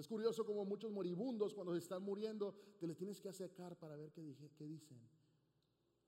Es 0.00 0.08
curioso 0.08 0.46
como 0.46 0.64
muchos 0.64 0.90
moribundos 0.90 1.52
cuando 1.52 1.74
se 1.74 1.78
están 1.78 2.02
muriendo, 2.02 2.54
te 2.78 2.86
les 2.86 2.96
tienes 2.96 3.20
que 3.20 3.28
acercar 3.28 3.76
para 3.76 3.96
ver 3.96 4.10
qué, 4.12 4.34
qué 4.56 4.66
dicen. 4.66 4.98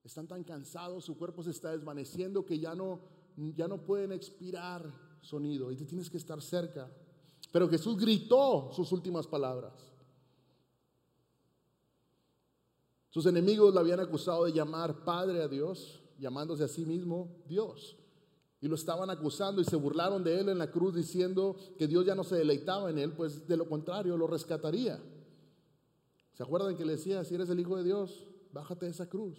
Están 0.03 0.26
tan 0.26 0.45
cansados, 0.45 1.05
su 1.05 1.18
cuerpo 1.18 1.42
se 1.42 1.50
está 1.50 1.73
desvaneciendo 1.73 2.42
que 2.42 2.58
ya 2.58 2.75
no, 2.75 3.02
ya 3.36 3.68
no 3.68 3.84
pueden 3.84 4.13
expirar 4.13 4.91
sonido 5.20 5.70
y 5.70 5.76
te 5.76 5.84
tienes 5.84 6.08
que 6.08 6.17
estar 6.17 6.41
cerca. 6.41 6.91
Pero 7.52 7.68
Jesús 7.68 7.99
gritó 7.99 8.70
sus 8.73 8.91
últimas 8.93 9.27
palabras. 9.27 9.75
Sus 13.11 13.27
enemigos 13.27 13.75
le 13.75 13.81
habían 13.81 14.01
acusado 14.01 14.47
de 14.47 14.53
llamar 14.53 15.05
Padre 15.05 15.43
a 15.43 15.49
Dios, 15.49 16.03
llamándose 16.19 16.65
a 16.65 16.69
sí 16.69 16.87
mismo 16.87 17.43
Dios. 17.47 17.99
Y 18.63 18.69
lo 18.69 18.77
estaban 18.77 19.11
acusando 19.11 19.61
y 19.61 19.65
se 19.65 19.77
burlaron 19.77 20.25
de 20.25 20.41
él 20.41 20.49
en 20.49 20.59
la 20.59 20.71
cruz 20.71 20.95
diciendo 20.95 21.57
que 21.77 21.89
Dios 21.89 22.07
ya 22.07 22.15
no 22.15 22.25
se 22.25 22.37
deleitaba 22.37 22.89
en 22.89 22.99
él, 22.99 23.13
pues 23.13 23.46
de 23.46 23.57
lo 23.57 23.69
contrario 23.69 24.17
lo 24.17 24.29
rescataría. 24.29 25.03
¿Se 26.32 26.43
acuerdan 26.43 26.77
que 26.77 26.85
le 26.85 26.93
decía, 26.93 27.25
si 27.25 27.35
eres 27.35 27.50
el 27.50 27.61
Hijo 27.61 27.77
de 27.77 27.85
Dios, 27.85 28.29
bájate 28.53 28.86
de 28.86 28.93
esa 28.93 29.09
cruz? 29.09 29.36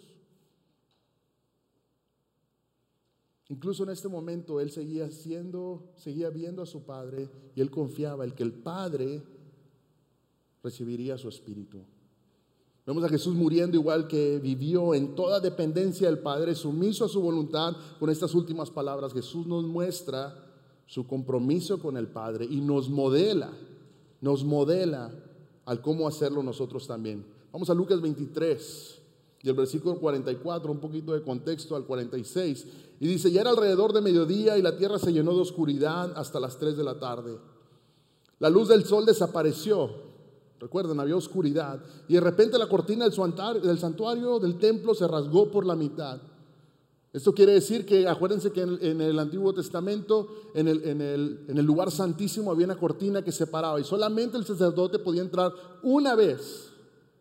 Incluso 3.48 3.84
en 3.84 3.90
este 3.90 4.08
momento 4.08 4.60
él 4.60 4.70
seguía 4.70 5.10
siendo, 5.10 5.92
seguía 5.96 6.28
viendo 6.30 6.62
a 6.62 6.66
su 6.66 6.84
padre 6.84 7.30
y 7.54 7.60
él 7.60 7.70
confiaba 7.70 8.24
en 8.24 8.32
que 8.32 8.42
el 8.42 8.52
padre 8.52 9.22
recibiría 10.62 11.18
su 11.18 11.28
espíritu. 11.28 11.84
Vemos 12.86 13.02
a 13.02 13.08
Jesús 13.08 13.34
muriendo 13.34 13.78
igual 13.78 14.06
que 14.06 14.38
vivió 14.38 14.94
en 14.94 15.14
toda 15.14 15.40
dependencia 15.40 16.06
del 16.06 16.18
Padre, 16.18 16.54
sumiso 16.54 17.06
a 17.06 17.08
su 17.08 17.20
voluntad. 17.20 17.74
Con 17.98 18.10
estas 18.10 18.34
últimas 18.34 18.70
palabras, 18.70 19.14
Jesús 19.14 19.46
nos 19.46 19.64
muestra 19.64 20.44
su 20.86 21.06
compromiso 21.06 21.78
con 21.78 21.96
el 21.96 22.08
Padre 22.08 22.44
y 22.44 22.60
nos 22.60 22.90
modela, 22.90 23.50
nos 24.20 24.44
modela 24.44 25.10
al 25.64 25.80
cómo 25.80 26.06
hacerlo 26.06 26.42
nosotros 26.42 26.86
también. 26.86 27.24
Vamos 27.50 27.70
a 27.70 27.74
Lucas 27.74 28.02
23 28.02 29.00
y 29.42 29.48
el 29.48 29.54
versículo 29.54 29.98
44, 29.98 30.70
un 30.70 30.80
poquito 30.80 31.14
de 31.14 31.22
contexto 31.22 31.76
al 31.76 31.84
46. 31.84 32.66
Y 33.00 33.06
dice, 33.06 33.30
ya 33.30 33.40
era 33.40 33.50
alrededor 33.50 33.94
de 33.94 34.02
mediodía 34.02 34.58
y 34.58 34.62
la 34.62 34.76
tierra 34.76 34.98
se 34.98 35.12
llenó 35.12 35.34
de 35.34 35.40
oscuridad 35.40 36.12
hasta 36.16 36.38
las 36.38 36.58
3 36.58 36.76
de 36.76 36.84
la 36.84 36.98
tarde. 36.98 37.38
La 38.40 38.50
luz 38.50 38.68
del 38.68 38.84
sol 38.84 39.06
desapareció 39.06 40.03
Recuerden, 40.64 40.98
había 40.98 41.14
oscuridad. 41.14 41.78
Y 42.08 42.14
de 42.14 42.20
repente 42.20 42.56
la 42.58 42.70
cortina 42.70 43.04
del 43.04 43.78
santuario, 43.78 44.38
del 44.38 44.56
templo 44.56 44.94
se 44.94 45.06
rasgó 45.06 45.50
por 45.50 45.66
la 45.66 45.76
mitad. 45.76 46.22
Esto 47.12 47.34
quiere 47.34 47.52
decir 47.52 47.84
que, 47.84 48.08
acuérdense 48.08 48.50
que 48.50 48.62
en, 48.62 49.02
el 49.02 49.18
Antiguo 49.18 49.52
Testamento, 49.52 50.26
en 50.54 50.66
el, 50.66 51.66
lugar 51.66 51.90
santísimo 51.90 52.50
había 52.50 52.64
una 52.64 52.78
cortina 52.78 53.22
que 53.22 53.30
separaba 53.30 53.78
y 53.78 53.84
solamente 53.84 54.38
el 54.38 54.46
sacerdote 54.46 54.98
podía 54.98 55.20
entrar 55.20 55.52
una 55.82 56.14
vez 56.14 56.72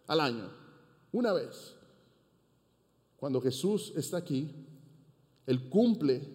al 0.08 0.22
año. 0.22 0.50
Una 1.12 1.34
vez. 1.34 1.76
Cuando 3.18 3.42
Jesús 3.42 3.92
está 3.98 4.16
aquí, 4.16 4.56
Él 5.46 5.68
cumple, 5.68 6.26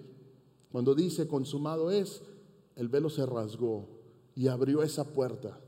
cuando 0.70 0.94
dice 0.94 1.26
consumado 1.26 1.90
es, 1.90 2.20
el 2.76 2.88
velo 2.88 3.08
se 3.08 3.24
rasgó 3.24 3.88
y 4.34 4.48
abrió 4.48 4.82
esa 4.82 5.04
puerta 5.04 5.58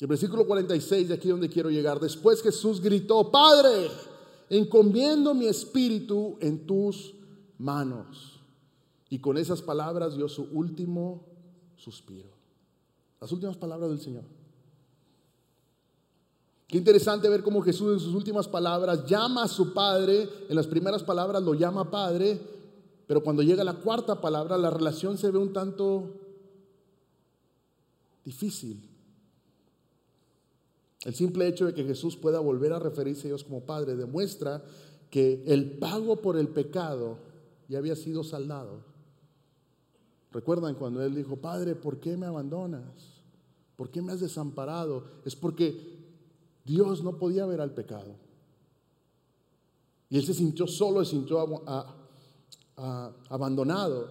el 0.00 0.06
versículo 0.06 0.46
46, 0.46 1.08
de 1.08 1.14
aquí 1.14 1.28
donde 1.28 1.48
quiero 1.48 1.70
llegar. 1.70 1.98
Después 1.98 2.42
Jesús 2.42 2.80
gritó, 2.80 3.30
Padre, 3.30 3.90
encomiendo 4.48 5.34
mi 5.34 5.46
espíritu 5.46 6.36
en 6.40 6.66
tus 6.66 7.14
manos. 7.58 8.40
Y 9.10 9.18
con 9.18 9.36
esas 9.38 9.62
palabras 9.62 10.16
dio 10.16 10.28
su 10.28 10.48
último 10.52 11.24
suspiro. 11.76 12.28
Las 13.20 13.32
últimas 13.32 13.56
palabras 13.56 13.90
del 13.90 14.00
Señor. 14.00 14.24
Qué 16.68 16.76
interesante 16.76 17.28
ver 17.28 17.42
cómo 17.42 17.62
Jesús 17.62 17.94
en 17.94 18.00
sus 18.00 18.14
últimas 18.14 18.46
palabras 18.46 19.06
llama 19.06 19.44
a 19.44 19.48
su 19.48 19.72
Padre. 19.72 20.28
En 20.48 20.54
las 20.54 20.66
primeras 20.66 21.02
palabras 21.02 21.42
lo 21.42 21.54
llama 21.54 21.90
Padre, 21.90 22.38
pero 23.06 23.22
cuando 23.22 23.42
llega 23.42 23.64
la 23.64 23.80
cuarta 23.80 24.20
palabra 24.20 24.58
la 24.58 24.70
relación 24.70 25.16
se 25.16 25.30
ve 25.30 25.38
un 25.38 25.52
tanto 25.52 26.12
difícil. 28.22 28.87
El 31.08 31.14
simple 31.14 31.48
hecho 31.48 31.64
de 31.64 31.72
que 31.72 31.84
Jesús 31.84 32.18
pueda 32.18 32.38
volver 32.38 32.70
a 32.74 32.78
referirse 32.78 33.22
a 33.22 33.30
Dios 33.30 33.42
como 33.42 33.62
Padre 33.62 33.96
demuestra 33.96 34.62
que 35.08 35.42
el 35.46 35.78
pago 35.78 36.16
por 36.16 36.36
el 36.36 36.48
pecado 36.48 37.16
ya 37.66 37.78
había 37.78 37.96
sido 37.96 38.22
saldado. 38.22 38.82
Recuerdan 40.30 40.74
cuando 40.74 41.02
Él 41.02 41.14
dijo, 41.14 41.36
Padre, 41.36 41.76
¿por 41.76 41.98
qué 41.98 42.18
me 42.18 42.26
abandonas? 42.26 43.22
¿Por 43.74 43.90
qué 43.90 44.02
me 44.02 44.12
has 44.12 44.20
desamparado? 44.20 45.04
Es 45.24 45.34
porque 45.34 45.96
Dios 46.66 47.02
no 47.02 47.16
podía 47.16 47.46
ver 47.46 47.62
al 47.62 47.72
pecado. 47.72 48.14
Y 50.10 50.18
Él 50.18 50.26
se 50.26 50.34
sintió 50.34 50.66
solo, 50.66 51.02
se 51.06 51.12
sintió 51.12 51.64
abandonado. 53.30 54.10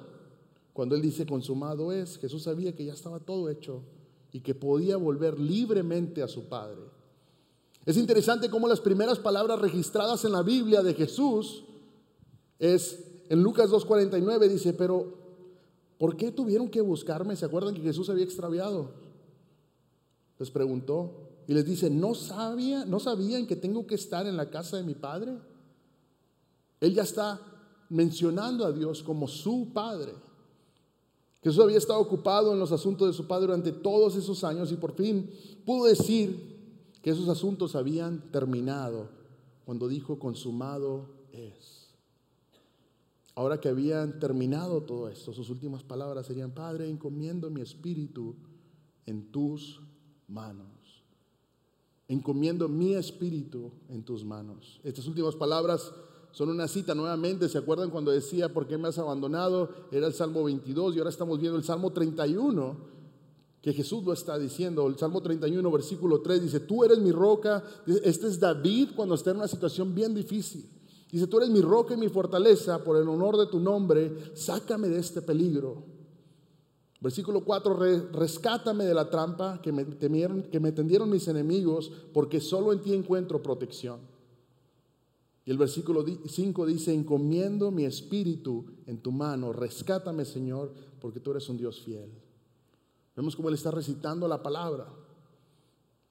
Cuando 0.74 0.96
Él 0.96 1.04
dice 1.04 1.28
consumado 1.28 1.92
es, 1.92 2.18
Jesús 2.18 2.42
sabía 2.42 2.76
que 2.76 2.86
ya 2.86 2.94
estaba 2.94 3.20
todo 3.20 3.52
hecho 3.52 3.84
y 4.32 4.42
que 4.42 4.56
podía 4.56 4.98
volver 4.98 5.40
libremente 5.40 6.22
a 6.22 6.28
su 6.28 6.48
Padre. 6.48 6.82
Es 7.86 7.98
interesante 7.98 8.50
cómo 8.50 8.68
las 8.68 8.82
primeras 8.82 9.20
palabras 9.20 9.60
registradas 9.60 10.26
en 10.26 10.34
la 10.34 10.44
Biblia 10.44 10.84
de 10.84 10.94
Jesús 10.94 11.64
es 12.60 13.04
en 13.30 13.44
Lucas 13.44 13.70
2.49 13.70 14.48
dice, 14.48 14.74
pero 14.74 15.14
¿por 15.98 16.16
qué 16.16 16.32
tuvieron 16.32 16.70
que 16.70 16.82
buscarme? 16.82 17.36
¿Se 17.36 17.46
acuerdan 17.46 17.74
que 17.74 17.82
Jesús 17.82 18.10
había 18.10 18.24
extraviado? 18.24 18.92
Les 20.40 20.50
preguntó 20.52 21.28
y 21.48 21.54
les 21.54 21.66
dice, 21.66 21.90
¿no 21.90 22.14
sabía, 22.14 22.86
no 22.86 23.00
sabían 23.00 23.48
que 23.48 23.56
tengo 23.56 23.86
que 23.86 23.96
estar 23.96 24.28
en 24.28 24.38
la 24.38 24.50
casa 24.50 24.78
de 24.78 24.84
mi 24.84 24.96
Padre? 24.96 25.38
Él 26.80 26.94
ya 26.94 27.04
está 27.04 27.40
mencionando 27.90 28.66
a 28.66 28.72
Dios 28.72 29.04
como 29.04 29.28
su 29.28 29.72
Padre. 29.74 30.14
Jesús 31.48 31.64
había 31.64 31.78
estado 31.78 32.02
ocupado 32.02 32.52
en 32.52 32.60
los 32.60 32.74
asuntos 32.74 33.08
de 33.08 33.14
su 33.14 33.26
Padre 33.26 33.48
durante 33.48 33.72
todos 33.72 34.18
esos 34.18 34.44
años 34.44 34.70
y 34.74 34.76
por 34.76 34.92
fin 34.92 35.32
pudo 35.66 35.86
decir 35.86 36.58
que 37.02 37.10
esos 37.10 37.30
asuntos 37.30 37.74
habían 37.74 38.20
terminado 38.34 39.08
cuando 39.64 39.88
dijo 39.88 40.20
consumado 40.20 41.06
es. 41.32 41.88
Ahora 43.34 43.62
que 43.62 43.70
habían 43.70 44.20
terminado 44.20 44.82
todo 44.82 45.08
esto, 45.08 45.32
sus 45.32 45.50
últimas 45.50 45.84
palabras 45.84 46.26
serían, 46.26 46.52
Padre, 46.52 46.90
encomiendo 46.90 47.50
mi 47.50 47.62
espíritu 47.62 48.36
en 49.06 49.32
tus 49.32 49.80
manos. 50.28 50.68
Encomiendo 52.10 52.68
mi 52.68 52.94
espíritu 52.94 53.72
en 53.88 54.04
tus 54.04 54.26
manos. 54.26 54.82
Estas 54.84 55.08
últimas 55.08 55.36
palabras 55.36 55.94
son 56.32 56.50
una 56.50 56.68
cita 56.68 56.94
nuevamente. 56.94 57.50
¿Se 57.50 57.58
acuerdan 57.58 57.90
cuando 57.90 58.12
decía, 58.12 58.54
¿por 58.54 58.68
qué 58.68 58.78
me 58.78 58.88
has 58.88 58.98
abandonado? 58.98 59.70
Era 59.92 60.08
el 60.08 60.14
Salmo 60.14 60.44
22 60.44 60.96
y 60.96 60.98
ahora 61.00 61.10
estamos 61.10 61.40
viendo 61.40 61.58
el 61.58 61.64
Salmo 61.64 61.92
31, 61.92 62.78
que 63.62 63.74
Jesús 63.74 64.04
lo 64.04 64.14
está 64.14 64.38
diciendo. 64.38 64.88
El 64.88 64.98
Salmo 64.98 65.22
31, 65.22 65.72
versículo 65.72 66.22
3 66.22 66.42
dice, 66.42 66.60
tú 66.62 66.84
eres 66.84 67.00
mi 67.00 67.12
roca. 67.12 67.64
Este 68.04 68.28
es 68.28 68.40
David 68.40 68.90
cuando 68.96 69.16
está 69.16 69.32
en 69.32 69.38
una 69.38 69.48
situación 69.48 69.96
bien 69.96 70.14
difícil. 70.14 70.70
Dice, 71.12 71.28
tú 71.28 71.38
eres 71.38 71.50
mi 71.50 71.62
roca 71.62 71.94
y 71.94 71.98
mi 71.98 72.10
fortaleza, 72.10 72.84
por 72.84 72.98
el 72.98 73.08
honor 73.08 73.38
de 73.38 73.48
tu 73.48 73.60
nombre, 73.60 74.32
sácame 74.36 74.90
de 74.90 75.00
este 75.00 75.22
peligro. 75.22 75.84
Versículo 77.00 77.44
4, 77.46 78.10
rescátame 78.12 78.84
de 78.84 78.94
la 78.94 79.10
trampa 79.10 79.62
que 79.62 79.72
me, 79.72 79.86
temieron, 79.86 80.44
que 80.44 80.60
me 80.60 80.72
tendieron 80.72 81.10
mis 81.10 81.28
enemigos, 81.28 81.92
porque 82.12 82.42
solo 82.42 82.74
en 82.74 82.82
ti 82.82 82.94
encuentro 82.94 83.42
protección. 83.42 84.00
Y 85.48 85.52
el 85.52 85.58
versículo 85.58 86.04
5 86.26 86.66
dice, 86.66 86.94
encomiendo 86.94 87.72
mi 87.72 87.86
espíritu 87.86 88.66
en 88.86 88.98
tu 88.98 89.14
mano, 89.14 89.54
rescátame 89.54 90.26
Señor, 90.26 90.74
porque 91.00 91.22
tú 91.22 91.32
eres 91.32 91.48
un 91.48 91.56
Dios 91.56 91.80
fiel. 91.80 92.12
Vemos 93.16 93.34
cómo 93.34 93.48
él 93.48 93.56
está 93.56 93.72
recitando 93.72 94.28
la 94.28 94.44
palabra. 94.44 94.90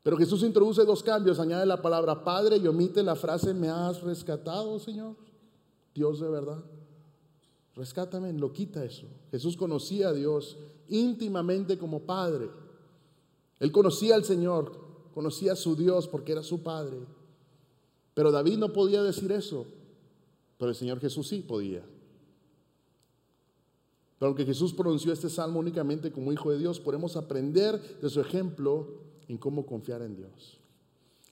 Pero 0.02 0.16
Jesús 0.16 0.42
introduce 0.42 0.86
dos 0.86 1.02
cambios, 1.02 1.38
añade 1.38 1.66
la 1.66 1.82
palabra 1.82 2.24
Padre 2.24 2.56
y 2.56 2.66
omite 2.66 3.02
la 3.02 3.14
frase, 3.14 3.52
me 3.52 3.68
has 3.68 4.00
rescatado 4.00 4.78
Señor, 4.78 5.16
Dios 5.94 6.18
de 6.18 6.30
verdad. 6.30 6.64
Rescátame, 7.74 8.32
lo 8.32 8.54
quita 8.54 8.86
eso. 8.86 9.06
Jesús 9.30 9.54
conocía 9.54 10.08
a 10.08 10.12
Dios 10.14 10.56
íntimamente 10.88 11.76
como 11.76 12.00
Padre. 12.00 12.48
Él 13.60 13.70
conocía 13.70 14.14
al 14.14 14.24
Señor, 14.24 14.72
conocía 15.12 15.52
a 15.52 15.56
su 15.56 15.76
Dios 15.76 16.08
porque 16.08 16.32
era 16.32 16.42
su 16.42 16.62
Padre. 16.62 17.15
Pero 18.16 18.32
David 18.32 18.56
no 18.56 18.72
podía 18.72 19.02
decir 19.02 19.30
eso, 19.30 19.66
pero 20.56 20.70
el 20.70 20.74
Señor 20.74 21.00
Jesús 21.00 21.28
sí 21.28 21.40
podía. 21.46 21.82
Pero 24.18 24.28
aunque 24.28 24.46
Jesús 24.46 24.72
pronunció 24.72 25.12
este 25.12 25.28
salmo 25.28 25.60
únicamente 25.60 26.10
como 26.10 26.32
hijo 26.32 26.50
de 26.50 26.56
Dios, 26.56 26.80
podemos 26.80 27.14
aprender 27.14 28.00
de 28.00 28.08
su 28.08 28.22
ejemplo 28.22 29.02
en 29.28 29.36
cómo 29.36 29.66
confiar 29.66 30.00
en 30.00 30.16
Dios. 30.16 30.56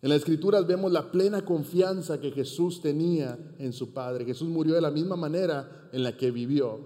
En 0.02 0.10
las 0.10 0.18
escrituras 0.18 0.66
vemos 0.66 0.92
la 0.92 1.10
plena 1.10 1.42
confianza 1.42 2.20
que 2.20 2.32
Jesús 2.32 2.82
tenía 2.82 3.38
en 3.58 3.72
su 3.72 3.94
Padre. 3.94 4.26
Jesús 4.26 4.50
murió 4.50 4.74
de 4.74 4.82
la 4.82 4.90
misma 4.90 5.16
manera 5.16 5.88
en 5.90 6.02
la 6.02 6.14
que 6.14 6.30
vivió. 6.30 6.80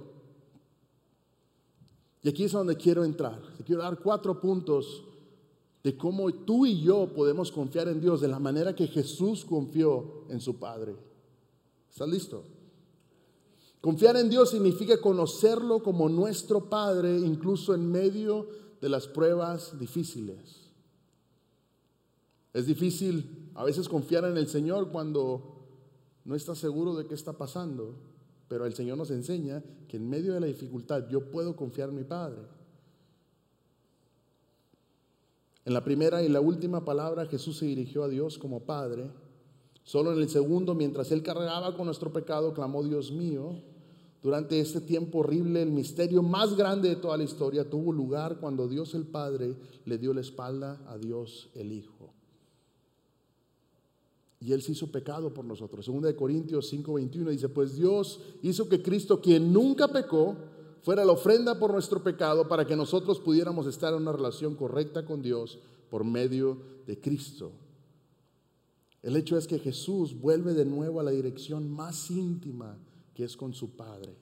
Y 2.22 2.28
aquí 2.28 2.44
es 2.44 2.52
donde 2.52 2.76
quiero 2.76 3.02
entrar. 3.02 3.42
Te 3.56 3.64
quiero 3.64 3.82
dar 3.82 3.98
cuatro 3.98 4.40
puntos 4.40 5.02
de 5.88 5.96
cómo 5.96 6.30
tú 6.30 6.66
y 6.66 6.82
yo 6.82 7.14
podemos 7.14 7.50
confiar 7.50 7.88
en 7.88 7.98
Dios 7.98 8.20
de 8.20 8.28
la 8.28 8.38
manera 8.38 8.76
que 8.76 8.88
Jesús 8.88 9.46
confió 9.46 10.26
en 10.28 10.38
su 10.38 10.58
Padre. 10.58 10.94
¿Estás 11.90 12.06
listo? 12.10 12.44
Confiar 13.80 14.18
en 14.18 14.28
Dios 14.28 14.50
significa 14.50 15.00
conocerlo 15.00 15.82
como 15.82 16.10
nuestro 16.10 16.68
Padre, 16.68 17.16
incluso 17.16 17.72
en 17.72 17.90
medio 17.90 18.48
de 18.82 18.90
las 18.90 19.08
pruebas 19.08 19.78
difíciles. 19.78 20.68
Es 22.52 22.66
difícil 22.66 23.50
a 23.54 23.64
veces 23.64 23.88
confiar 23.88 24.26
en 24.26 24.36
el 24.36 24.46
Señor 24.46 24.90
cuando 24.90 25.70
no 26.26 26.34
estás 26.34 26.58
seguro 26.58 26.96
de 26.96 27.06
qué 27.06 27.14
está 27.14 27.32
pasando, 27.32 27.94
pero 28.46 28.66
el 28.66 28.74
Señor 28.74 28.98
nos 28.98 29.10
enseña 29.10 29.64
que 29.88 29.96
en 29.96 30.06
medio 30.06 30.34
de 30.34 30.40
la 30.40 30.48
dificultad 30.48 31.08
yo 31.08 31.30
puedo 31.30 31.56
confiar 31.56 31.88
en 31.88 31.94
mi 31.94 32.04
Padre. 32.04 32.57
En 35.68 35.74
la 35.74 35.84
primera 35.84 36.22
y 36.22 36.30
la 36.30 36.40
última 36.40 36.82
palabra 36.82 37.26
Jesús 37.26 37.58
se 37.58 37.66
dirigió 37.66 38.02
a 38.02 38.08
Dios 38.08 38.38
como 38.38 38.60
Padre. 38.60 39.10
Solo 39.84 40.14
en 40.14 40.18
el 40.18 40.30
segundo, 40.30 40.74
mientras 40.74 41.12
Él 41.12 41.22
cargaba 41.22 41.76
con 41.76 41.84
nuestro 41.84 42.10
pecado, 42.10 42.54
clamó, 42.54 42.82
Dios 42.82 43.12
mío, 43.12 43.60
durante 44.22 44.58
este 44.60 44.80
tiempo 44.80 45.18
horrible, 45.18 45.60
el 45.60 45.70
misterio 45.70 46.22
más 46.22 46.56
grande 46.56 46.88
de 46.88 46.96
toda 46.96 47.18
la 47.18 47.24
historia 47.24 47.68
tuvo 47.68 47.92
lugar 47.92 48.38
cuando 48.40 48.66
Dios 48.66 48.94
el 48.94 49.04
Padre 49.04 49.56
le 49.84 49.98
dio 49.98 50.14
la 50.14 50.22
espalda 50.22 50.80
a 50.86 50.96
Dios 50.96 51.50
el 51.54 51.70
Hijo. 51.70 52.14
Y 54.40 54.52
Él 54.52 54.62
se 54.62 54.72
hizo 54.72 54.90
pecado 54.90 55.34
por 55.34 55.44
nosotros. 55.44 55.84
Segunda 55.84 56.08
de 56.08 56.16
Corintios 56.16 56.72
5:21 56.72 57.28
dice, 57.28 57.50
pues 57.50 57.76
Dios 57.76 58.20
hizo 58.40 58.70
que 58.70 58.80
Cristo, 58.80 59.20
quien 59.20 59.52
nunca 59.52 59.88
pecó, 59.88 60.34
fuera 60.82 61.04
la 61.04 61.12
ofrenda 61.12 61.58
por 61.58 61.72
nuestro 61.72 62.02
pecado 62.02 62.48
para 62.48 62.66
que 62.66 62.76
nosotros 62.76 63.20
pudiéramos 63.20 63.66
estar 63.66 63.92
en 63.94 64.02
una 64.02 64.12
relación 64.12 64.54
correcta 64.54 65.04
con 65.04 65.22
Dios 65.22 65.58
por 65.90 66.04
medio 66.04 66.58
de 66.86 67.00
Cristo. 67.00 67.52
El 69.02 69.16
hecho 69.16 69.38
es 69.38 69.46
que 69.46 69.58
Jesús 69.58 70.18
vuelve 70.20 70.54
de 70.54 70.64
nuevo 70.64 71.00
a 71.00 71.04
la 71.04 71.10
dirección 71.10 71.70
más 71.70 72.10
íntima 72.10 72.76
que 73.14 73.24
es 73.24 73.36
con 73.36 73.54
su 73.54 73.70
Padre. 73.70 74.16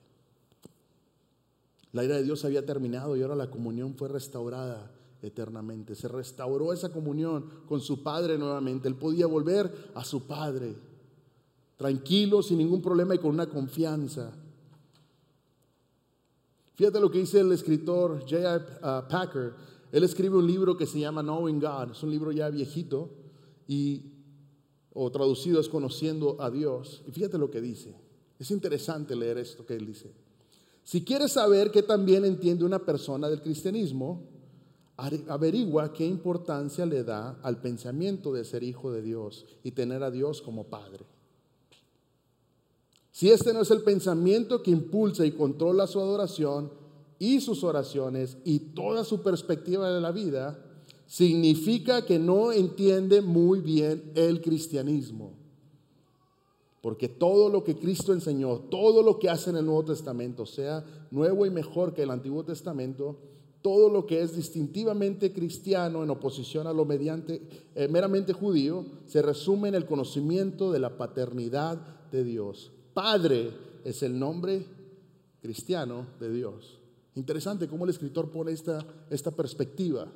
La 1.93 2.03
ira 2.03 2.15
de 2.15 2.23
Dios 2.23 2.45
había 2.45 2.65
terminado 2.65 3.15
y 3.15 3.21
ahora 3.21 3.35
la 3.35 3.49
comunión 3.49 3.95
fue 3.95 4.07
restaurada 4.07 4.91
eternamente. 5.21 5.95
Se 5.95 6.07
restauró 6.07 6.73
esa 6.73 6.89
comunión 6.89 7.49
con 7.67 7.81
su 7.81 8.03
Padre 8.03 8.37
nuevamente. 8.37 8.87
Él 8.87 8.95
podía 8.95 9.25
volver 9.25 9.91
a 9.95 10.03
su 10.03 10.27
Padre, 10.27 10.75
tranquilo, 11.75 12.43
sin 12.43 12.59
ningún 12.59 12.81
problema 12.81 13.15
y 13.15 13.19
con 13.19 13.31
una 13.31 13.47
confianza. 13.47 14.33
Fíjate 16.77 16.99
lo 16.99 17.09
que 17.09 17.17
dice 17.17 17.39
el 17.39 17.51
escritor 17.51 18.19
J.I. 18.19 18.77
Uh, 18.83 19.09
Packer. 19.09 19.55
Él 19.91 20.03
escribe 20.03 20.37
un 20.37 20.45
libro 20.45 20.77
que 20.77 20.85
se 20.85 20.99
llama 20.99 21.23
Knowing 21.23 21.59
God. 21.59 21.93
Es 21.93 22.03
un 22.03 22.11
libro 22.11 22.31
ya 22.31 22.51
viejito 22.51 23.09
y 23.67 24.13
o 24.93 25.11
traducido 25.11 25.59
es 25.59 25.69
Conociendo 25.69 26.39
a 26.39 26.51
Dios. 26.51 27.01
Y 27.07 27.11
fíjate 27.11 27.39
lo 27.39 27.49
que 27.49 27.61
dice. 27.61 27.95
Es 28.37 28.51
interesante 28.51 29.15
leer 29.15 29.39
esto 29.39 29.65
que 29.65 29.73
él 29.73 29.87
dice. 29.87 30.13
Si 30.83 31.03
quieres 31.03 31.31
saber 31.31 31.71
qué 31.71 31.81
también 31.81 32.23
entiende 32.25 32.63
una 32.63 32.85
persona 32.85 33.27
del 33.27 33.41
cristianismo, 33.41 34.27
averigua 34.97 35.91
qué 35.93 36.05
importancia 36.05 36.85
le 36.85 37.03
da 37.03 37.39
al 37.41 37.59
pensamiento 37.59 38.31
de 38.31 38.45
ser 38.45 38.61
hijo 38.61 38.91
de 38.91 39.01
Dios 39.01 39.47
y 39.63 39.71
tener 39.71 40.03
a 40.03 40.11
Dios 40.11 40.43
como 40.43 40.65
Padre. 40.65 41.07
Si 43.17 43.31
este 43.31 43.51
no 43.51 43.61
es 43.61 43.71
el 43.71 43.81
pensamiento 43.81 44.61
que 44.61 44.69
impulsa 44.69 45.25
y 45.25 45.31
controla 45.31 45.87
su 45.87 45.99
adoración 45.99 46.69
y 47.17 47.41
sus 47.41 47.63
oraciones 47.63 48.37
y 48.43 48.59
toda 48.59 49.03
su 49.03 49.23
perspectiva 49.23 49.91
de 49.91 49.99
la 49.99 50.11
vida, 50.11 50.63
significa 51.07 52.05
que 52.05 52.19
no 52.19 52.51
entiende 52.51 53.23
muy 53.23 53.59
bien 53.59 54.11
el 54.13 54.39
cristianismo. 54.39 55.33
Porque 56.79 57.09
todo 57.09 57.49
lo 57.49 57.63
que 57.63 57.79
Cristo 57.79 58.13
enseñó, 58.13 58.59
todo 58.59 59.01
lo 59.01 59.17
que 59.17 59.31
hace 59.31 59.49
en 59.49 59.55
el 59.55 59.65
Nuevo 59.65 59.85
Testamento, 59.85 60.45
sea 60.45 60.85
nuevo 61.09 61.47
y 61.47 61.49
mejor 61.49 61.95
que 61.95 62.03
el 62.03 62.11
Antiguo 62.11 62.43
Testamento, 62.43 63.17
todo 63.63 63.89
lo 63.89 64.05
que 64.05 64.21
es 64.21 64.35
distintivamente 64.35 65.33
cristiano 65.33 66.03
en 66.03 66.11
oposición 66.11 66.67
a 66.67 66.73
lo 66.73 66.85
mediante, 66.85 67.41
eh, 67.73 67.87
meramente 67.87 68.31
judío, 68.31 68.85
se 69.07 69.23
resume 69.23 69.69
en 69.69 69.73
el 69.73 69.87
conocimiento 69.87 70.71
de 70.71 70.77
la 70.77 70.99
paternidad 70.99 71.79
de 72.11 72.23
Dios. 72.23 72.73
Padre 72.97 73.51
es 73.83 74.01
el 74.01 74.17
nombre 74.17 74.65
cristiano 75.39 76.07
de 76.19 76.31
Dios. 76.31 76.79
Interesante 77.13 77.67
cómo 77.67 77.83
el 77.83 77.91
escritor 77.91 78.31
pone 78.31 78.51
esta, 78.51 78.83
esta 79.11 79.29
perspectiva 79.29 80.07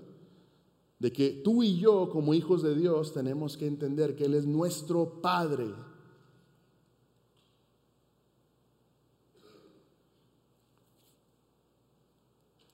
de 0.97 1.13
que 1.13 1.29
tú 1.43 1.61
y 1.61 1.77
yo 1.77 2.09
como 2.09 2.33
hijos 2.33 2.63
de 2.63 2.73
Dios 2.73 3.13
tenemos 3.13 3.55
que 3.55 3.67
entender 3.67 4.15
que 4.15 4.25
Él 4.25 4.33
es 4.33 4.47
nuestro 4.47 5.21
Padre 5.21 5.75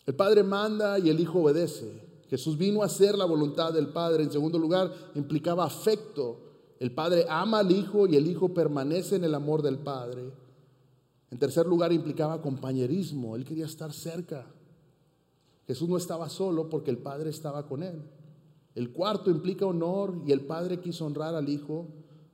El 0.06 0.16
Padre 0.16 0.42
manda 0.42 0.98
y 1.00 1.10
el 1.10 1.20
Hijo 1.20 1.42
obedece. 1.42 2.02
Jesús 2.30 2.58
vino 2.58 2.82
a 2.82 2.86
hacer 2.86 3.18
la 3.18 3.26
voluntad 3.26 3.74
del 3.74 3.90
Padre. 3.90 4.24
En 4.24 4.32
segundo 4.32 4.58
lugar, 4.58 4.90
implicaba 5.16 5.66
afecto. 5.66 6.47
El 6.80 6.92
Padre 6.92 7.26
ama 7.30 7.60
al 7.60 7.72
Hijo 7.72 8.08
y 8.08 8.16
el 8.16 8.28
Hijo 8.28 8.54
permanece 8.54 9.16
en 9.16 9.24
el 9.24 9.34
amor 9.36 9.62
del 9.62 9.80
Padre. 9.80 10.32
En 11.32 11.40
tercer 11.40 11.66
lugar, 11.66 11.92
implicaba 11.92 12.42
compañerismo. 12.42 13.36
Él 13.36 13.44
quería 13.44 13.66
estar 13.66 13.92
cerca. 13.92 14.46
Jesús 15.66 15.90
no 15.90 15.98
estaba 15.98 16.30
solo 16.30 16.70
porque 16.70 16.92
el 16.92 16.98
Padre 16.98 17.30
estaba 17.30 17.68
con 17.68 17.84
él. 17.84 18.02
El 18.76 18.92
cuarto 18.92 19.30
implica 19.30 19.66
honor 19.66 20.22
y 20.26 20.32
el 20.32 20.42
Padre 20.42 20.80
quiso 20.80 21.06
honrar 21.06 21.36
al 21.36 21.50
Hijo. 21.50 21.88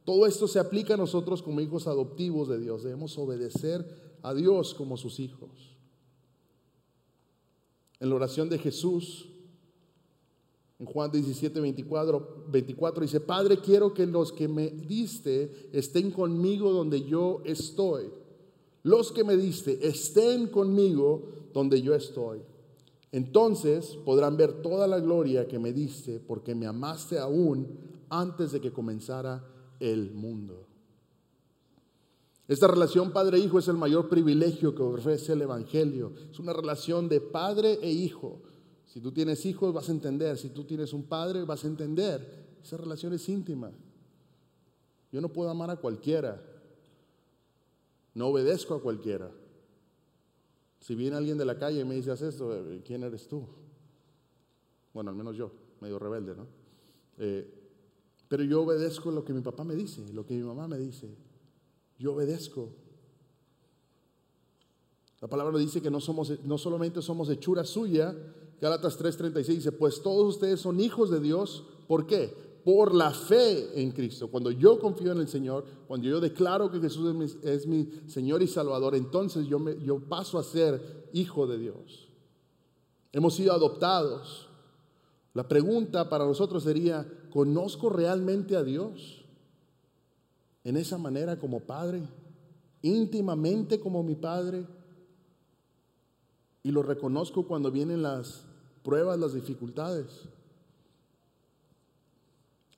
Todo 0.04 0.25
esto 0.25 0.48
se 0.48 0.60
aplica 0.60 0.96
a 0.96 0.98
nosotros 0.98 1.42
como 1.42 1.62
hijos 1.62 1.88
adoptivos 1.88 2.50
de 2.50 2.60
Dios. 2.60 2.84
Debemos 2.84 3.18
obedecer 3.18 4.18
a 4.22 4.34
Dios 4.34 4.74
como 4.74 4.98
sus 4.98 5.19
hijos 5.19 5.74
en 8.04 8.10
la 8.10 8.16
oración 8.16 8.50
de 8.50 8.60
Jesús, 8.60 9.30
Juan 10.85 11.12
17, 11.12 11.59
24, 11.59 12.45
24, 12.50 13.01
dice, 13.01 13.19
Padre, 13.19 13.59
quiero 13.59 13.94
que 13.94 14.06
los 14.06 14.31
que 14.31 14.47
me 14.47 14.69
diste 14.69 15.69
estén 15.71 16.12
conmigo 16.12 16.71
donde 16.71 17.03
yo 17.03 17.41
estoy. 17.45 18.12
Los 18.83 19.12
que 19.12 19.24
me 19.24 19.38
diste 19.38 19.88
estén 19.88 20.47
conmigo 20.47 21.50
donde 21.53 21.81
yo 21.81 21.94
estoy. 21.95 22.41
Entonces 23.12 23.97
podrán 24.03 24.38
ver 24.38 24.62
toda 24.62 24.88
la 24.88 25.00
gloria 25.00 25.47
que 25.47 25.59
me 25.59 25.72
diste 25.72 26.19
porque 26.19 26.55
me 26.55 26.65
amaste 26.65 27.19
aún 27.19 27.67
antes 28.10 28.51
de 28.51 28.60
que 28.60 28.74
comenzara 28.74 29.48
el 29.79 30.12
mundo. 30.12 30.67
Esta 32.48 32.67
relación 32.67 33.13
padre-hijo 33.13 33.60
es 33.60 33.67
el 33.67 33.77
mayor 33.77 34.10
privilegio 34.10 34.75
que 34.75 34.84
ofrece 34.84 35.34
el 35.34 35.43
Evangelio. 35.43 36.13
Es 36.29 36.39
una 36.39 36.53
relación 36.53 37.08
de 37.08 37.22
padre 37.22 37.79
e 37.81 37.89
hijo. 37.89 38.41
Si 38.93 39.01
tú 39.01 39.12
tienes 39.12 39.43
hijos 39.47 39.73
vas 39.73 39.89
a 39.89 39.91
entender, 39.91 40.38
si 40.38 40.50
tú 40.50 40.65
tienes 40.65 40.93
un 40.93 41.01
padre 41.01 41.45
vas 41.45 41.63
a 41.63 41.67
entender. 41.67 42.43
Esa 42.63 42.77
relación 42.77 43.12
es 43.13 43.27
íntima. 43.27 43.71
Yo 45.12 45.19
no 45.19 45.29
puedo 45.29 45.50
amar 45.50 45.71
a 45.71 45.77
cualquiera. 45.77 46.39
No 48.13 48.27
obedezco 48.27 48.75
a 48.75 48.81
cualquiera. 48.83 49.31
Si 50.79 50.93
viene 50.93 51.15
alguien 51.15 51.39
de 51.39 51.45
la 51.45 51.57
calle 51.57 51.79
y 51.79 51.85
me 51.85 51.95
dice, 51.95 52.12
esto, 52.12 52.55
eh, 52.55 52.83
¿quién 52.85 53.01
eres 53.01 53.27
tú? 53.27 53.47
Bueno, 54.93 55.09
al 55.09 55.15
menos 55.15 55.35
yo, 55.35 55.50
medio 55.81 55.97
rebelde, 55.97 56.35
¿no? 56.35 56.45
Eh, 57.17 57.51
pero 58.27 58.43
yo 58.43 58.62
obedezco 58.62 59.09
lo 59.09 59.25
que 59.25 59.33
mi 59.33 59.41
papá 59.41 59.63
me 59.63 59.73
dice, 59.73 60.13
lo 60.13 60.23
que 60.23 60.35
mi 60.35 60.43
mamá 60.43 60.67
me 60.67 60.77
dice 60.77 61.09
yo 61.97 62.13
obedezco. 62.13 62.69
La 65.21 65.29
palabra 65.29 65.57
dice 65.57 65.81
que 65.81 65.89
no, 65.89 66.01
somos, 66.01 66.38
no 66.43 66.57
solamente 66.57 67.01
somos 67.01 67.29
hechura 67.29 67.63
suya, 67.63 68.13
Gálatas 68.62 68.98
3:36 68.98 69.45
dice, 69.45 69.72
pues 69.72 70.01
todos 70.01 70.36
ustedes 70.36 70.60
son 70.60 70.79
hijos 70.79 71.10
de 71.10 71.19
Dios, 71.19 71.63
¿por 71.88 72.05
qué? 72.07 72.33
Por 72.63 72.93
la 72.95 73.12
fe 73.12 73.81
en 73.81 73.91
Cristo. 73.91 74.29
Cuando 74.29 74.51
yo 74.51 74.79
confío 74.79 75.12
en 75.12 75.19
el 75.19 75.27
Señor, 75.27 75.65
cuando 75.88 76.07
yo 76.07 76.22
declaro 76.22 76.72
que 76.72 76.79
Jesús 76.79 77.36
es 77.43 77.67
mi, 77.67 77.89
Señor 78.07 78.41
y 78.41 78.48
Salvador, 78.48 78.95
entonces 78.95 79.48
yo, 79.48 79.60
me, 79.60 79.77
yo 79.83 80.00
paso 80.00 80.39
a 80.39 80.43
ser 80.43 81.10
hijo 81.12 81.45
de 81.45 81.57
Dios. 81.57 82.07
Hemos 83.12 83.36
sido 83.36 83.53
adoptados. 83.53 84.48
La 85.33 85.48
pregunta 85.48 86.10
para 86.10 86.25
nosotros 86.25 86.63
sería, 86.63 87.05
¿conozco 87.31 87.89
realmente 87.89 88.55
a 88.55 88.63
Dios? 88.63 89.24
en 90.63 90.77
esa 90.77 90.98
manera 90.98 91.38
como 91.38 91.60
padre, 91.60 92.03
íntimamente 92.81 93.79
como 93.79 94.03
mi 94.03 94.15
padre, 94.15 94.65
y 96.63 96.72
lo 96.72 96.82
reconozco 96.82 97.46
cuando 97.46 97.70
vienen 97.72 98.01
las 98.01 98.46
pruebas, 98.84 99.20
las 99.20 99.34
dificultades. 99.34 100.08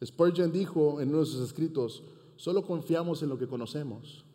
Spurgeon 0.04 0.52
dijo 0.52 1.00
en 1.00 1.10
uno 1.10 1.20
de 1.20 1.26
sus 1.26 1.42
escritos, 1.42 2.04
solo 2.36 2.66
confiamos 2.66 3.22
en 3.24 3.30
lo 3.30 3.38
que 3.38 3.48
conocemos. 3.48 4.26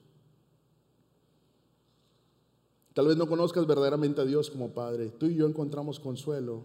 Tal 2.95 3.07
vez 3.07 3.17
no 3.17 3.29
conozcas 3.29 3.67
verdaderamente 3.67 4.21
a 4.21 4.25
Dios 4.25 4.51
como 4.51 4.71
Padre. 4.71 5.11
Tú 5.11 5.27
y 5.27 5.35
yo 5.35 5.47
encontramos 5.47 6.01
consuelo 6.01 6.65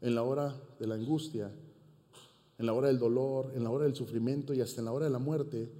en 0.00 0.14
la 0.14 0.22
hora 0.22 0.54
de 0.78 0.86
la 0.86 0.94
angustia, 0.94 1.52
en 2.58 2.66
la 2.66 2.72
hora 2.72 2.88
del 2.88 2.98
dolor, 2.98 3.52
en 3.54 3.64
la 3.64 3.70
hora 3.70 3.84
del 3.84 3.94
sufrimiento 3.94 4.54
y 4.54 4.60
hasta 4.60 4.80
en 4.80 4.86
la 4.86 4.92
hora 4.92 5.06
de 5.06 5.12
la 5.12 5.18
muerte 5.18 5.70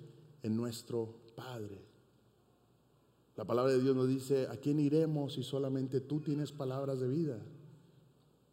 en 0.43 0.57
nuestro 0.57 1.15
Padre. 1.35 1.86
La 3.37 3.45
palabra 3.45 3.73
de 3.73 3.81
Dios 3.81 3.95
nos 3.95 4.09
dice, 4.09 4.47
¿a 4.47 4.57
quién 4.57 4.81
iremos 4.81 5.35
si 5.35 5.43
solamente 5.43 6.01
tú 6.01 6.21
tienes 6.21 6.53
palabras 6.53 7.01
de 7.01 7.09
vida? 7.09 7.39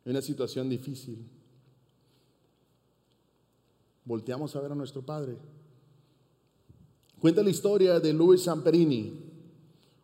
En 0.04 0.12
una 0.12 0.22
situación 0.22 0.70
difícil. 0.70 1.26
Volteamos 4.04 4.54
a 4.56 4.62
ver 4.62 4.74
a 4.74 4.76
nuestro 4.76 5.02
Padre. 5.02 5.38
Cuenta 7.22 7.42
la 7.42 7.50
historia 7.50 8.02
de 8.02 8.12
Luis 8.12 8.44
Samperini, 8.44 9.22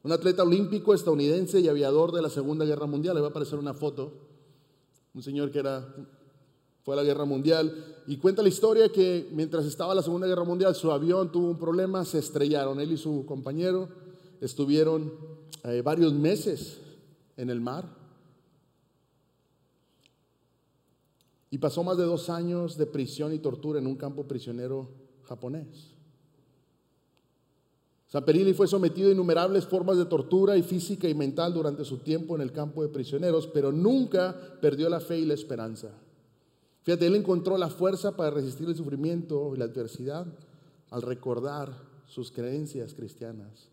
un 0.01 0.11
atleta 0.13 0.43
olímpico 0.43 0.93
estadounidense 0.93 1.59
y 1.59 1.67
aviador 1.67 2.13
de 2.13 2.21
la 2.21 2.29
Segunda 2.29 2.63
Guerra 2.63 2.85
Mundial. 2.85 3.15
Le 3.15 3.21
va 3.21 3.27
a 3.27 3.31
aparecer 3.31 3.59
una 3.59 3.73
foto. 3.73 4.13
Un 5.13 5.21
señor 5.21 5.51
que 5.51 5.59
era, 5.59 5.93
fue 6.83 6.93
a 6.93 6.97
la 6.97 7.03
Guerra 7.03 7.25
Mundial. 7.25 7.97
Y 8.07 8.15
cuenta 8.15 8.41
la 8.41 8.47
historia 8.47 8.87
que 8.87 9.29
mientras 9.33 9.65
estaba 9.65 9.93
la 9.93 10.01
Segunda 10.01 10.25
Guerra 10.25 10.45
Mundial, 10.45 10.73
su 10.73 10.89
avión 10.89 11.33
tuvo 11.33 11.49
un 11.49 11.59
problema, 11.59 12.05
se 12.05 12.19
estrellaron. 12.19 12.79
Él 12.79 12.93
y 12.93 12.97
su 12.97 13.25
compañero 13.25 13.89
estuvieron 14.41 15.13
eh, 15.63 15.81
varios 15.81 16.13
meses 16.13 16.79
en 17.37 17.49
el 17.49 17.61
mar. 17.61 17.97
Y 21.51 21.57
pasó 21.57 21.83
más 21.83 21.97
de 21.97 22.03
dos 22.03 22.29
años 22.29 22.77
de 22.77 22.85
prisión 22.85 23.33
y 23.33 23.39
tortura 23.39 23.79
en 23.79 23.87
un 23.87 23.95
campo 23.95 24.27
prisionero 24.27 24.89
japonés. 25.23 25.95
Samperini 28.07 28.53
fue 28.53 28.67
sometido 28.67 29.09
a 29.09 29.11
innumerables 29.11 29.65
formas 29.65 29.97
de 29.97 30.05
tortura 30.05 30.57
y 30.57 30.63
física 30.63 31.07
y 31.07 31.13
mental 31.13 31.53
durante 31.53 31.85
su 31.85 31.99
tiempo 31.99 32.35
en 32.35 32.41
el 32.41 32.51
campo 32.51 32.81
de 32.81 32.89
prisioneros, 32.89 33.47
pero 33.47 33.71
nunca 33.71 34.35
perdió 34.61 34.89
la 34.89 34.99
fe 34.99 35.19
y 35.19 35.25
la 35.25 35.35
esperanza. 35.35 35.91
Fíjate, 36.83 37.05
él 37.05 37.15
encontró 37.15 37.57
la 37.57 37.69
fuerza 37.69 38.15
para 38.15 38.31
resistir 38.31 38.67
el 38.67 38.75
sufrimiento 38.75 39.53
y 39.53 39.59
la 39.59 39.65
adversidad 39.65 40.25
al 40.89 41.01
recordar 41.03 41.71
sus 42.07 42.31
creencias 42.31 42.95
cristianas 42.95 43.69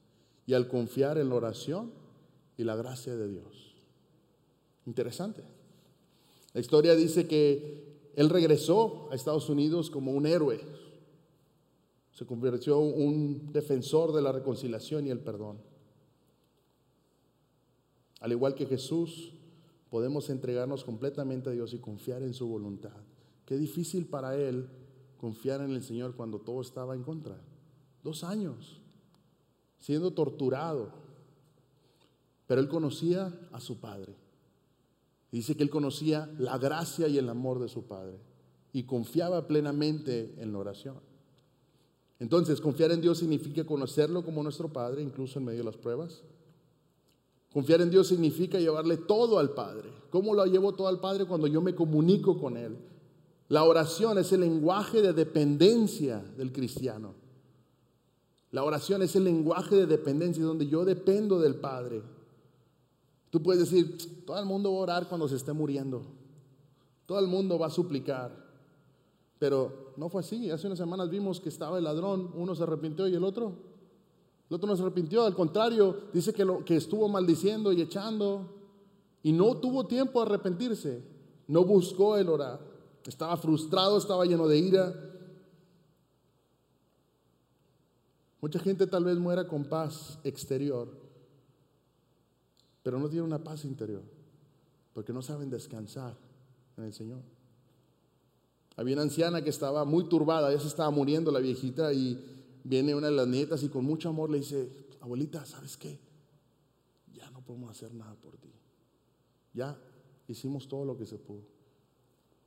y 0.46 0.54
al 0.54 0.68
confiar 0.68 1.18
en 1.18 1.28
la 1.28 1.34
oración 1.34 1.90
y 2.56 2.64
la 2.64 2.76
gracia 2.76 3.16
de 3.16 3.28
Dios. 3.28 3.74
Interesante. 4.86 5.42
La 6.54 6.60
historia 6.60 6.94
dice 6.94 7.26
que 7.26 8.10
él 8.14 8.30
regresó 8.30 9.08
a 9.10 9.14
Estados 9.14 9.50
Unidos 9.50 9.90
como 9.90 10.12
un 10.12 10.26
héroe, 10.26 10.60
se 12.12 12.24
convirtió 12.24 12.80
en 12.80 13.02
un 13.02 13.52
defensor 13.52 14.12
de 14.12 14.22
la 14.22 14.32
reconciliación 14.32 15.06
y 15.06 15.10
el 15.10 15.20
perdón. 15.20 15.58
Al 18.20 18.32
igual 18.32 18.54
que 18.54 18.64
Jesús, 18.64 19.34
podemos 19.90 20.30
entregarnos 20.30 20.82
completamente 20.82 21.50
a 21.50 21.52
Dios 21.52 21.74
y 21.74 21.78
confiar 21.78 22.22
en 22.22 22.32
su 22.32 22.46
voluntad. 22.48 22.96
Qué 23.44 23.58
difícil 23.58 24.06
para 24.06 24.34
él 24.34 24.66
confiar 25.18 25.60
en 25.60 25.72
el 25.72 25.82
Señor 25.82 26.16
cuando 26.16 26.40
todo 26.40 26.62
estaba 26.62 26.94
en 26.94 27.02
contra. 27.02 27.38
Dos 28.02 28.24
años 28.24 28.80
siendo 29.80 30.12
torturado, 30.12 30.90
pero 32.46 32.60
él 32.60 32.68
conocía 32.68 33.32
a 33.52 33.60
su 33.60 33.78
Padre. 33.78 34.14
Dice 35.32 35.56
que 35.56 35.62
él 35.62 35.70
conocía 35.70 36.30
la 36.38 36.58
gracia 36.58 37.08
y 37.08 37.18
el 37.18 37.28
amor 37.28 37.58
de 37.58 37.68
su 37.68 37.84
Padre 37.84 38.18
y 38.72 38.84
confiaba 38.84 39.46
plenamente 39.46 40.34
en 40.38 40.52
la 40.52 40.58
oración. 40.58 40.96
Entonces, 42.18 42.60
confiar 42.60 42.92
en 42.92 43.00
Dios 43.00 43.18
significa 43.18 43.64
conocerlo 43.64 44.24
como 44.24 44.42
nuestro 44.42 44.72
Padre, 44.72 45.02
incluso 45.02 45.38
en 45.38 45.44
medio 45.44 45.58
de 45.58 45.64
las 45.64 45.76
pruebas. 45.76 46.22
Confiar 47.52 47.80
en 47.80 47.90
Dios 47.90 48.08
significa 48.08 48.58
llevarle 48.58 48.96
todo 48.96 49.38
al 49.38 49.54
Padre. 49.54 49.90
¿Cómo 50.10 50.34
lo 50.34 50.44
llevo 50.46 50.74
todo 50.74 50.88
al 50.88 51.00
Padre? 51.00 51.24
Cuando 51.24 51.46
yo 51.46 51.60
me 51.60 51.74
comunico 51.74 52.38
con 52.38 52.56
Él. 52.56 52.76
La 53.48 53.64
oración 53.64 54.18
es 54.18 54.32
el 54.32 54.40
lenguaje 54.40 55.02
de 55.02 55.12
dependencia 55.12 56.18
del 56.36 56.52
cristiano. 56.52 57.14
La 58.56 58.64
oración 58.64 59.02
es 59.02 59.14
el 59.14 59.24
lenguaje 59.24 59.76
de 59.76 59.84
dependencia 59.84 60.42
donde 60.42 60.66
yo 60.66 60.86
dependo 60.86 61.38
del 61.38 61.56
Padre. 61.56 62.02
Tú 63.28 63.42
puedes 63.42 63.68
decir, 63.68 64.24
todo 64.24 64.38
el 64.38 64.46
mundo 64.46 64.72
va 64.72 64.78
a 64.78 64.80
orar 64.80 65.08
cuando 65.10 65.28
se 65.28 65.36
esté 65.36 65.52
muriendo. 65.52 66.00
Todo 67.04 67.18
el 67.18 67.26
mundo 67.26 67.58
va 67.58 67.66
a 67.66 67.70
suplicar. 67.70 68.34
Pero 69.38 69.92
no 69.98 70.08
fue 70.08 70.22
así. 70.22 70.50
Hace 70.50 70.68
unas 70.68 70.78
semanas 70.78 71.10
vimos 71.10 71.38
que 71.38 71.50
estaba 71.50 71.76
el 71.76 71.84
ladrón, 71.84 72.30
uno 72.34 72.54
se 72.54 72.62
arrepintió 72.62 73.06
y 73.06 73.14
el 73.14 73.24
otro. 73.24 73.52
El 74.48 74.56
otro 74.56 74.66
no 74.66 74.74
se 74.74 74.80
arrepintió, 74.84 75.26
al 75.26 75.34
contrario, 75.34 76.04
dice 76.14 76.32
que, 76.32 76.46
lo, 76.46 76.64
que 76.64 76.76
estuvo 76.76 77.10
maldiciendo 77.10 77.74
y 77.74 77.82
echando 77.82 78.54
y 79.22 79.32
no 79.32 79.58
tuvo 79.58 79.86
tiempo 79.86 80.20
de 80.20 80.30
arrepentirse. 80.30 81.02
No 81.46 81.66
buscó 81.66 82.16
el 82.16 82.30
orar. 82.30 82.58
Estaba 83.04 83.36
frustrado, 83.36 83.98
estaba 83.98 84.24
lleno 84.24 84.48
de 84.48 84.56
ira. 84.56 84.94
Mucha 88.46 88.60
gente 88.60 88.86
tal 88.86 89.02
vez 89.02 89.18
muera 89.18 89.48
con 89.48 89.64
paz 89.64 90.20
exterior, 90.22 90.88
pero 92.84 92.96
no 93.00 93.08
tiene 93.08 93.24
una 93.24 93.42
paz 93.42 93.64
interior, 93.64 94.04
porque 94.94 95.12
no 95.12 95.20
saben 95.20 95.50
descansar 95.50 96.16
en 96.76 96.84
el 96.84 96.94
Señor. 96.94 97.22
Había 98.76 98.94
una 98.94 99.02
anciana 99.02 99.42
que 99.42 99.50
estaba 99.50 99.84
muy 99.84 100.08
turbada, 100.08 100.52
ya 100.52 100.60
se 100.60 100.68
estaba 100.68 100.92
muriendo 100.92 101.32
la 101.32 101.40
viejita 101.40 101.92
y 101.92 102.24
viene 102.62 102.94
una 102.94 103.08
de 103.08 103.16
las 103.16 103.26
nietas 103.26 103.64
y 103.64 103.68
con 103.68 103.84
mucho 103.84 104.10
amor 104.10 104.30
le 104.30 104.38
dice, 104.38 104.70
abuelita, 105.00 105.44
¿sabes 105.44 105.76
qué? 105.76 105.98
Ya 107.14 107.28
no 107.32 107.40
podemos 107.40 107.68
hacer 107.72 107.92
nada 107.94 108.14
por 108.14 108.36
ti. 108.36 108.52
Ya 109.54 109.76
hicimos 110.28 110.68
todo 110.68 110.84
lo 110.84 110.96
que 110.96 111.04
se 111.04 111.18
pudo. 111.18 111.42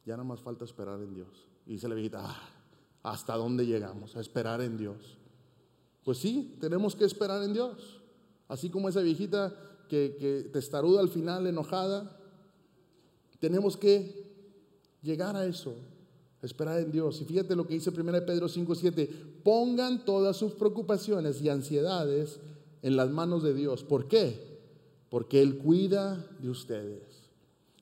Ya 0.06 0.14
nada 0.14 0.24
más 0.24 0.40
falta 0.40 0.64
esperar 0.64 1.02
en 1.02 1.14
Dios. 1.14 1.46
Y 1.66 1.72
dice 1.72 1.90
la 1.90 1.96
viejita, 1.96 2.22
ah, 2.24 2.50
¿hasta 3.04 3.36
dónde 3.36 3.66
llegamos? 3.66 4.16
A 4.16 4.22
esperar 4.22 4.62
en 4.62 4.78
Dios. 4.78 5.19
Pues 6.10 6.18
sí, 6.18 6.56
tenemos 6.60 6.96
que 6.96 7.06
esperar 7.06 7.44
en 7.44 7.54
Dios. 7.54 8.02
Así 8.48 8.72
como 8.72 8.90
esa 8.90 9.02
viejita 9.02 9.54
que, 9.88 10.16
que 10.20 10.50
testaruda 10.52 11.02
al 11.02 11.10
final, 11.10 11.46
enojada, 11.46 12.20
tenemos 13.38 13.78
que 13.78 14.26
llegar 15.04 15.36
a 15.36 15.46
eso, 15.46 15.76
Esperar 16.42 16.80
en 16.80 16.92
Dios. 16.92 17.22
Y 17.22 17.26
fíjate 17.26 17.56
lo 17.56 17.68
que 17.68 17.76
dice 17.76 17.92
1 17.92 18.26
Pedro 18.26 18.50
5, 18.50 18.74
7. 18.74 19.08
Pongan 19.44 20.04
todas 20.04 20.36
sus 20.36 20.54
preocupaciones 20.54 21.44
y 21.44 21.50
ansiedades 21.50 22.40
en 22.82 22.96
las 22.96 23.12
manos 23.12 23.44
de 23.44 23.54
Dios. 23.54 23.84
¿Por 23.84 24.08
qué? 24.08 24.58
Porque 25.12 25.44
Él 25.44 25.60
cuida 25.60 26.26
de 26.42 26.50
ustedes. 26.50 27.04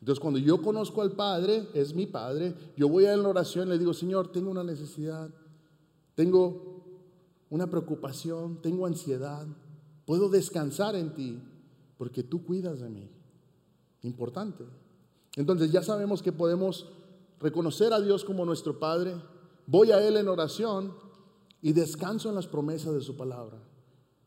Entonces, 0.02 0.20
cuando 0.20 0.38
yo 0.38 0.62
conozco 0.62 1.02
al 1.02 1.14
Padre, 1.14 1.70
es 1.74 1.94
mi 1.94 2.08
Padre, 2.08 2.54
yo 2.76 2.90
voy 2.90 3.06
a 3.06 3.16
la 3.16 3.30
oración 3.30 3.70
y 3.70 3.72
le 3.72 3.80
digo, 3.80 3.94
Señor, 3.94 4.34
tengo 4.34 4.52
una 4.52 4.66
necesidad, 4.66 5.30
tengo 6.14 6.77
una 7.50 7.70
preocupación, 7.70 8.62
tengo 8.62 8.86
ansiedad, 8.86 9.48
puedo 10.06 10.30
descansar 10.30 10.96
en 10.96 11.14
ti, 11.14 11.42
porque 11.98 12.24
tú 12.24 12.44
cuidas 12.46 12.80
de 12.80 12.90
mí. 12.90 13.10
Importante. 14.04 14.66
Entonces, 15.36 15.72
ya 15.72 15.82
sabemos 15.82 16.22
que 16.22 16.32
podemos 16.32 16.92
reconocer 17.40 17.94
a 17.94 18.02
Dios 18.02 18.24
como 18.26 18.46
nuestro 18.46 18.80
Padre, 18.80 19.16
voy 19.66 19.92
a 19.92 20.06
Él 20.06 20.18
en 20.18 20.28
oración 20.28 20.94
y 21.62 21.74
descanso 21.74 22.30
en 22.30 22.36
las 22.36 22.48
promesas 22.48 22.94
de 22.94 23.02
su 23.02 23.16
palabra. 23.16 23.58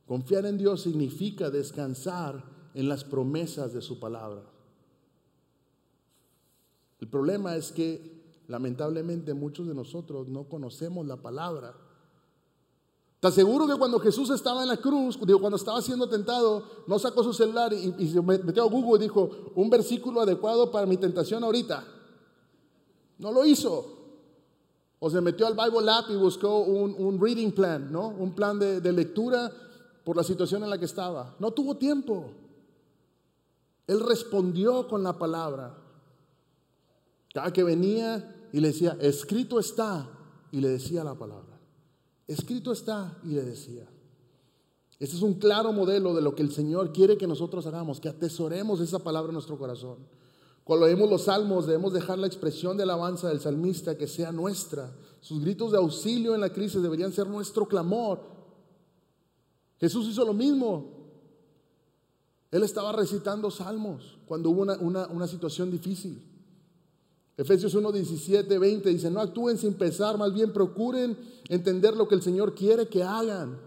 Confiar 0.07 0.47
en 0.47 0.59
Dios 0.59 0.83
significa 0.83 1.50
descansar 1.50 2.45
en 2.75 2.89
las 2.89 3.05
promesas 3.05 3.73
de 3.73 3.83
su 3.83 4.00
palabra. 4.00 4.43
El 7.00 7.09
problema 7.09 7.57
es 7.57 7.73
que 7.73 8.43
lamentablemente 8.49 9.35
muchos 9.35 9.67
de 9.67 9.75
nosotros 9.75 10.29
no 10.29 10.49
conocemos 10.49 11.07
la 11.07 11.17
palabra. 11.17 11.75
Te 13.21 13.29
aseguro 13.29 13.67
que 13.67 13.77
cuando 13.77 14.00
Jesús 14.00 14.31
estaba 14.31 14.62
en 14.62 14.69
la 14.69 14.79
cruz, 14.79 15.19
cuando 15.19 15.57
estaba 15.57 15.83
siendo 15.83 16.09
tentado, 16.09 16.65
no 16.87 16.99
sacó 16.99 17.23
su 17.23 17.35
celular 17.35 17.73
y, 17.73 18.09
se 18.09 18.23
metió 18.23 18.65
a 18.65 18.69
Google 18.69 18.97
y 18.99 19.09
dijo, 19.09 19.53
un 19.55 19.69
versículo 19.69 20.23
adecuado 20.23 20.71
para 20.71 20.87
mi 20.87 20.97
tentación 20.97 21.45
ahorita. 21.45 21.85
No 23.19 23.31
lo 23.31 23.45
hizo. 23.45 23.99
O 24.99 25.11
se 25.11 25.21
metió 25.21 25.47
al 25.47 25.55
Bible 25.55 25.91
App 25.91 26.11
y 26.11 26.17
buscó 26.17 26.61
un, 26.61 27.21
reading 27.21 27.53
plan, 27.53 27.93
¿no? 27.93 28.09
Un 28.09 28.35
plan 28.35 28.59
de 28.59 28.93
lectura 28.93 29.53
por 30.05 30.17
la 30.17 30.25
situación 30.25 30.65
en 30.65 30.71
la 30.71 30.79
que 30.79 30.87
estaba. 30.87 31.37
No 31.39 31.50
tuvo 31.50 31.77
tiempo. 31.77 32.31
Él 33.87 34.00
respondió 34.00 34.89
con 34.89 35.03
la 35.03 35.19
palabra. 35.19 35.77
Cada 37.35 37.53
que 37.53 37.62
venía 37.62 38.49
y 38.53 38.61
le 38.61 38.69
decía, 38.69 38.97
escrito 39.00 39.59
está, 39.59 40.09
y 40.53 40.61
le 40.61 40.69
decía 40.69 41.05
la 41.05 41.15
palabra. 41.15 41.50
Escrito 42.31 42.71
está, 42.71 43.19
y 43.25 43.31
le 43.31 43.43
decía. 43.43 43.89
Este 45.01 45.17
es 45.17 45.23
un 45.23 45.35
claro 45.35 45.73
modelo 45.73 46.15
de 46.15 46.23
lo 46.23 46.37
que 46.37 46.43
el 46.43 46.53
Señor 46.53 46.93
quiere 46.93 47.19
que 47.19 47.27
nosotros 47.27 47.67
hagamos, 47.67 47.99
que 47.99 48.09
atesoremos 48.09 48.79
esa 48.81 49.01
palabra 49.01 49.31
en 49.31 49.35
nuestro 49.35 49.59
corazón. 49.59 49.97
Cuando 50.63 50.87
leemos 50.87 51.11
los 51.11 51.23
salmos 51.23 51.67
debemos 51.67 51.93
dejar 51.93 52.21
la 52.21 52.29
expresión 52.29 52.77
de 52.77 52.85
alabanza 52.85 53.29
del 53.29 53.41
salmista 53.41 53.99
que 53.99 54.07
sea 54.07 54.31
nuestra. 54.31 54.93
Sus 55.21 55.41
gritos 55.41 55.73
de 55.73 55.79
auxilio 55.79 56.37
en 56.37 56.41
la 56.41 56.53
crisis 56.53 56.81
deberían 56.81 57.13
ser 57.13 57.27
nuestro 57.27 57.67
clamor. 57.67 58.21
Jesús 59.81 60.07
hizo 60.07 60.25
lo 60.25 60.33
mismo. 60.33 61.01
Él 62.53 62.63
estaba 62.63 62.93
recitando 62.93 63.51
salmos 63.51 64.19
cuando 64.27 64.51
hubo 64.51 64.63
una, 64.63 65.27
situación 65.27 65.69
difícil. 65.73 66.30
Efesios 67.41 67.75
1, 67.75 67.91
17, 67.91 68.59
20 68.59 68.91
dice, 68.91 69.11
no 69.11 69.19
actúen 69.19 69.57
sin 69.57 69.73
pesar, 69.73 70.19
más 70.19 70.35
bien 70.35 70.53
procuren 70.53 71.17
entender 71.49 71.97
lo 71.97 72.07
que 72.07 72.15
el 72.15 72.21
Señor 72.21 72.55
quiere 72.55 72.87
que 72.87 73.03
hagan. 73.03 73.59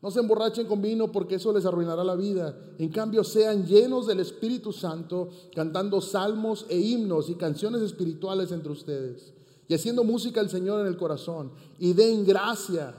No 0.00 0.12
se 0.12 0.20
emborrachen 0.20 0.68
con 0.68 0.80
vino 0.80 1.10
porque 1.10 1.34
eso 1.34 1.52
les 1.52 1.66
arruinará 1.66 2.04
la 2.04 2.14
vida. 2.14 2.56
En 2.78 2.88
cambio, 2.90 3.24
sean 3.24 3.66
llenos 3.66 4.06
del 4.06 4.20
Espíritu 4.20 4.72
Santo, 4.72 5.28
cantando 5.56 6.00
salmos 6.00 6.66
e 6.68 6.78
himnos 6.78 7.28
y 7.30 7.34
canciones 7.34 7.82
espirituales 7.82 8.52
entre 8.52 8.70
ustedes. 8.70 9.32
Y 9.66 9.74
haciendo 9.74 10.04
música 10.04 10.38
al 10.38 10.48
Señor 10.48 10.80
en 10.80 10.86
el 10.86 10.96
corazón. 10.96 11.50
Y 11.80 11.94
den 11.94 12.24
gracia. 12.24 12.94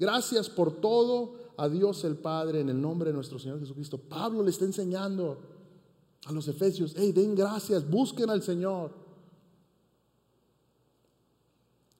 Gracias 0.00 0.48
por 0.48 0.80
todo 0.80 1.34
a 1.58 1.68
Dios 1.68 2.04
el 2.04 2.16
Padre 2.16 2.60
en 2.60 2.70
el 2.70 2.80
nombre 2.80 3.10
de 3.10 3.16
nuestro 3.16 3.38
Señor 3.38 3.60
Jesucristo. 3.60 3.98
Pablo 3.98 4.42
le 4.42 4.48
está 4.48 4.64
enseñando 4.64 5.36
a 6.24 6.32
los 6.32 6.48
efesios, 6.48 6.94
hey, 6.96 7.12
den 7.12 7.34
gracias, 7.34 7.86
busquen 7.86 8.30
al 8.30 8.42
Señor. 8.42 9.01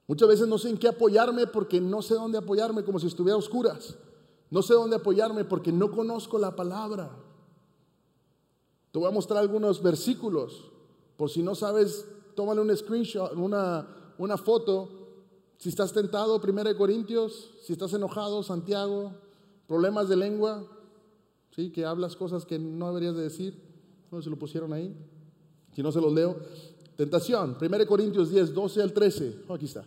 Muchas 0.07 0.27
veces 0.27 0.47
no 0.47 0.57
sé 0.57 0.69
en 0.69 0.77
qué 0.77 0.87
apoyarme 0.87 1.47
porque 1.47 1.79
no 1.79 2.01
sé 2.01 2.15
dónde 2.15 2.37
apoyarme, 2.37 2.83
como 2.83 2.99
si 2.99 3.07
estuviera 3.07 3.35
a 3.35 3.39
oscuras. 3.39 3.95
No 4.49 4.61
sé 4.61 4.73
dónde 4.73 4.97
apoyarme 4.97 5.45
porque 5.45 5.71
no 5.71 5.91
conozco 5.91 6.37
la 6.37 6.55
palabra. 6.55 7.09
Te 8.91 8.99
voy 8.99 9.07
a 9.07 9.11
mostrar 9.11 9.39
algunos 9.39 9.81
versículos. 9.81 10.71
Por 11.17 11.29
si 11.29 11.41
no 11.41 11.55
sabes, 11.55 12.05
tómale 12.35 12.61
un 12.61 12.75
screenshot, 12.75 13.33
una, 13.35 13.87
una 14.17 14.37
foto. 14.37 14.89
Si 15.57 15.69
estás 15.69 15.93
tentado, 15.93 16.39
1 16.39 16.77
Corintios. 16.77 17.51
Si 17.63 17.73
estás 17.73 17.93
enojado, 17.93 18.43
Santiago. 18.43 19.13
Problemas 19.67 20.09
de 20.09 20.17
lengua. 20.17 20.67
¿sí? 21.55 21.71
Que 21.71 21.85
hablas 21.85 22.15
cosas 22.15 22.45
que 22.45 22.59
no 22.59 22.89
deberías 22.89 23.15
de 23.15 23.23
decir. 23.23 23.59
No 24.11 24.21
se 24.21 24.29
lo 24.29 24.37
pusieron 24.37 24.73
ahí. 24.73 24.95
Si 25.73 25.81
no 25.81 25.91
se 25.91 26.01
los 26.01 26.13
leo. 26.13 26.35
Tentación, 26.95 27.57
1 27.59 27.87
Corintios 27.87 28.29
10, 28.29 28.53
12 28.53 28.81
al 28.81 28.93
13. 28.93 29.45
aquí 29.49 29.65
está. 29.65 29.83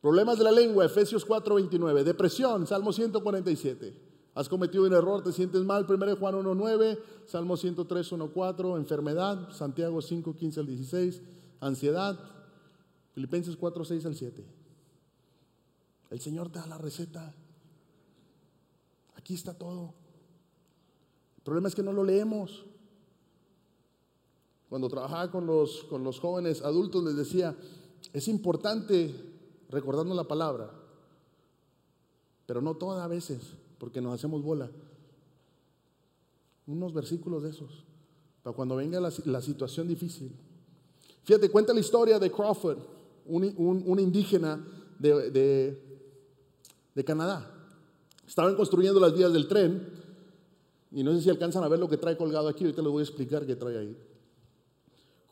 Problemas 0.00 0.36
de 0.36 0.44
la 0.44 0.50
lengua, 0.50 0.84
Efesios 0.84 1.24
4:29. 1.24 2.02
Depresión, 2.02 2.66
Salmo 2.66 2.92
147. 2.92 3.94
Has 4.34 4.48
cometido 4.48 4.84
un 4.84 4.92
error, 4.92 5.22
te 5.22 5.30
sientes 5.30 5.62
mal, 5.62 5.86
1 5.88 6.16
Juan 6.16 6.34
1:9, 6.34 6.98
Salmo 7.26 7.56
103, 7.56 8.10
1:4. 8.10 8.76
Enfermedad, 8.76 9.50
Santiago 9.52 10.02
5, 10.02 10.34
15 10.34 10.60
al 10.60 10.66
16. 10.66 11.22
Ansiedad, 11.60 12.18
Filipenses 13.14 13.56
4, 13.56 13.84
6 13.84 14.06
al 14.06 14.16
7. 14.16 14.44
El 16.10 16.20
Señor 16.20 16.50
te 16.50 16.58
da 16.58 16.66
la 16.66 16.78
receta. 16.78 17.32
Aquí 19.14 19.34
está 19.34 19.54
todo. 19.54 19.94
El 21.36 21.42
problema 21.44 21.68
es 21.68 21.76
que 21.76 21.82
no 21.82 21.92
lo 21.92 22.02
leemos. 22.02 22.64
Cuando 24.72 24.88
trabajaba 24.88 25.30
con 25.30 25.44
los, 25.44 25.84
con 25.84 26.02
los 26.02 26.18
jóvenes 26.18 26.62
adultos 26.62 27.04
les 27.04 27.14
decía, 27.14 27.54
es 28.10 28.26
importante 28.26 29.14
recordando 29.68 30.14
la 30.14 30.24
palabra, 30.24 30.70
pero 32.46 32.62
no 32.62 32.74
todas 32.76 33.06
veces, 33.06 33.42
porque 33.76 34.00
nos 34.00 34.14
hacemos 34.14 34.42
bola. 34.42 34.70
Unos 36.66 36.94
versículos 36.94 37.42
de 37.42 37.50
esos, 37.50 37.84
para 38.42 38.56
cuando 38.56 38.76
venga 38.76 38.98
la, 38.98 39.42
situación 39.42 39.88
difícil. 39.88 40.32
Fíjate, 41.22 41.50
cuenta 41.50 41.74
la 41.74 41.80
historia 41.80 42.18
de 42.18 42.32
Crawford, 42.32 42.78
un, 43.26 43.98
indígena 44.00 44.66
de, 44.98 45.78
de 46.94 47.04
Canadá. 47.04 47.46
Estaban 48.26 48.56
construyendo 48.56 48.98
las 48.98 49.12
vías 49.12 49.34
del 49.34 49.48
tren 49.48 49.86
y 50.92 51.02
no 51.02 51.12
sé 51.12 51.20
si 51.20 51.28
alcanzan 51.28 51.62
a 51.62 51.68
ver 51.68 51.78
lo 51.78 51.90
que 51.90 51.98
trae 51.98 52.16
colgado 52.16 52.48
aquí, 52.48 52.64
ahorita 52.64 52.80
les 52.80 52.90
voy 52.90 53.00
a 53.00 53.04
explicar 53.04 53.44
qué 53.44 53.54
trae 53.54 53.76
ahí. 53.76 54.11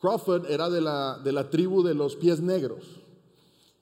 Crawford 0.01 0.49
era 0.49 0.69
de 0.69 0.81
la, 0.81 1.19
de 1.23 1.31
la 1.31 1.49
tribu 1.49 1.83
de 1.83 1.93
los 1.93 2.15
pies 2.15 2.41
negros. 2.41 2.83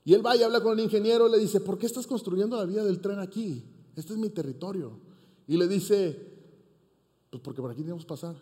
Y 0.03 0.13
él 0.13 0.25
va 0.25 0.35
y 0.35 0.43
habla 0.43 0.61
con 0.61 0.77
el 0.77 0.83
ingeniero 0.83 1.27
y 1.27 1.31
le 1.31 1.39
dice, 1.39 1.61
¿por 1.61 1.77
qué 1.77 1.85
estás 1.85 2.05
construyendo 2.05 2.57
la 2.57 2.65
vía 2.65 2.83
del 2.83 2.99
tren 2.99 3.19
aquí? 3.19 3.63
Este 3.95 4.13
es 4.13 4.19
mi 4.19 4.29
territorio. 4.29 4.99
Y 5.47 5.55
le 5.55 5.67
dice, 5.67 6.19
pues 7.29 7.41
porque 7.41 7.61
por 7.61 7.71
aquí 7.71 7.81
tenemos 7.81 8.03
que 8.03 8.09
pasar. 8.09 8.35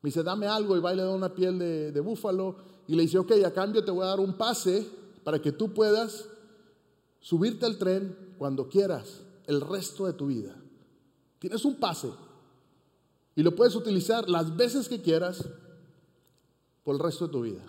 Me 0.00 0.08
dice, 0.08 0.22
dame 0.22 0.46
algo 0.46 0.74
y 0.76 0.80
va 0.80 0.94
y 0.94 0.96
le 0.96 1.02
da 1.02 1.10
una 1.10 1.34
piel 1.34 1.58
de, 1.58 1.92
de 1.92 2.00
búfalo. 2.00 2.56
Y 2.88 2.94
le 2.94 3.02
dice, 3.02 3.18
ok, 3.18 3.32
a 3.44 3.52
cambio 3.52 3.84
te 3.84 3.90
voy 3.90 4.04
a 4.04 4.08
dar 4.08 4.20
un 4.20 4.32
pase 4.38 4.86
para 5.22 5.40
que 5.40 5.52
tú 5.52 5.74
puedas 5.74 6.28
subirte 7.20 7.66
al 7.66 7.76
tren 7.76 8.16
cuando 8.38 8.68
quieras 8.68 9.20
el 9.46 9.60
resto 9.60 10.06
de 10.06 10.14
tu 10.14 10.28
vida. 10.28 10.56
Tienes 11.38 11.64
un 11.66 11.76
pase 11.76 12.08
y 13.36 13.42
lo 13.42 13.54
puedes 13.54 13.74
utilizar 13.74 14.28
las 14.30 14.56
veces 14.56 14.88
que 14.88 15.02
quieras 15.02 15.48
por 16.82 16.94
el 16.94 17.00
resto 17.00 17.26
de 17.26 17.32
tu 17.32 17.42
vida. 17.42 17.64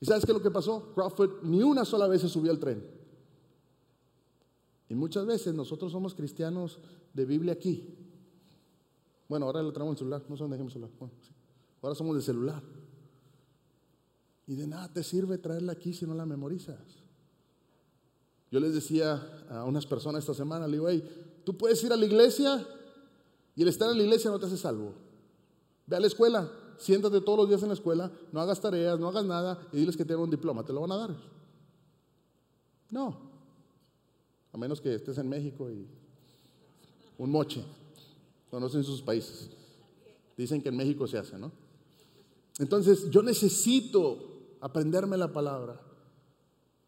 ¿Y 0.00 0.06
sabes 0.06 0.24
qué 0.24 0.32
es 0.32 0.36
lo 0.36 0.42
que 0.42 0.50
pasó? 0.50 0.92
Crawford 0.94 1.42
ni 1.42 1.62
una 1.62 1.84
sola 1.84 2.06
vez 2.06 2.20
se 2.20 2.28
subió 2.28 2.50
al 2.50 2.58
tren. 2.58 2.84
Y 4.88 4.94
muchas 4.94 5.26
veces 5.26 5.54
nosotros 5.54 5.92
somos 5.92 6.14
cristianos 6.14 6.78
de 7.12 7.24
Biblia 7.24 7.54
aquí. 7.54 7.96
Bueno, 9.28 9.46
ahora 9.46 9.62
lo 9.62 9.72
traemos 9.72 9.94
en 9.94 9.98
celular, 9.98 10.22
no 10.28 10.36
sé 10.36 10.42
dónde 10.42 10.56
dejemos 10.56 10.72
celular. 10.72 10.92
Ahora 11.82 11.94
somos 11.94 12.14
de 12.14 12.22
celular. 12.22 12.62
Y 14.46 14.54
de 14.54 14.66
nada 14.66 14.92
te 14.92 15.02
sirve 15.02 15.38
traerla 15.38 15.72
aquí 15.72 15.92
si 15.92 16.06
no 16.06 16.14
la 16.14 16.24
memorizas. 16.24 17.06
Yo 18.50 18.60
les 18.60 18.72
decía 18.74 19.44
a 19.50 19.64
unas 19.64 19.86
personas 19.86 20.20
esta 20.20 20.34
semana, 20.34 20.68
le 20.68 20.74
digo, 20.74 20.88
hey, 20.88 21.42
tú 21.44 21.56
puedes 21.56 21.82
ir 21.82 21.92
a 21.92 21.96
la 21.96 22.06
iglesia 22.06 22.64
y 23.56 23.62
el 23.62 23.68
estar 23.68 23.90
en 23.90 23.96
la 23.96 24.04
iglesia 24.04 24.30
no 24.30 24.38
te 24.38 24.46
hace 24.46 24.56
salvo. 24.56 24.94
Ve 25.86 25.96
a 25.96 26.00
la 26.00 26.06
escuela, 26.06 26.48
siéntate 26.78 27.20
todos 27.20 27.38
los 27.38 27.48
días 27.48 27.62
en 27.62 27.68
la 27.68 27.74
escuela, 27.74 28.10
no 28.32 28.40
hagas 28.40 28.60
tareas, 28.60 28.98
no 28.98 29.08
hagas 29.08 29.24
nada 29.24 29.66
y 29.72 29.78
diles 29.78 29.96
que 29.96 30.04
tengan 30.04 30.24
un 30.24 30.30
diploma, 30.30 30.64
¿te 30.64 30.72
lo 30.72 30.80
van 30.80 30.92
a 30.92 30.96
dar? 30.96 31.16
No. 32.90 33.16
A 34.52 34.58
menos 34.58 34.80
que 34.80 34.94
estés 34.94 35.18
en 35.18 35.28
México 35.28 35.70
y 35.70 35.86
un 37.18 37.30
moche. 37.30 37.64
Conocen 38.50 38.84
sus 38.84 39.02
países. 39.02 39.50
Dicen 40.36 40.62
que 40.62 40.68
en 40.68 40.76
México 40.76 41.06
se 41.06 41.18
hace, 41.18 41.38
¿no? 41.38 41.50
Entonces, 42.58 43.10
yo 43.10 43.22
necesito 43.22 44.56
aprenderme 44.60 45.16
la 45.16 45.32
palabra. 45.32 45.80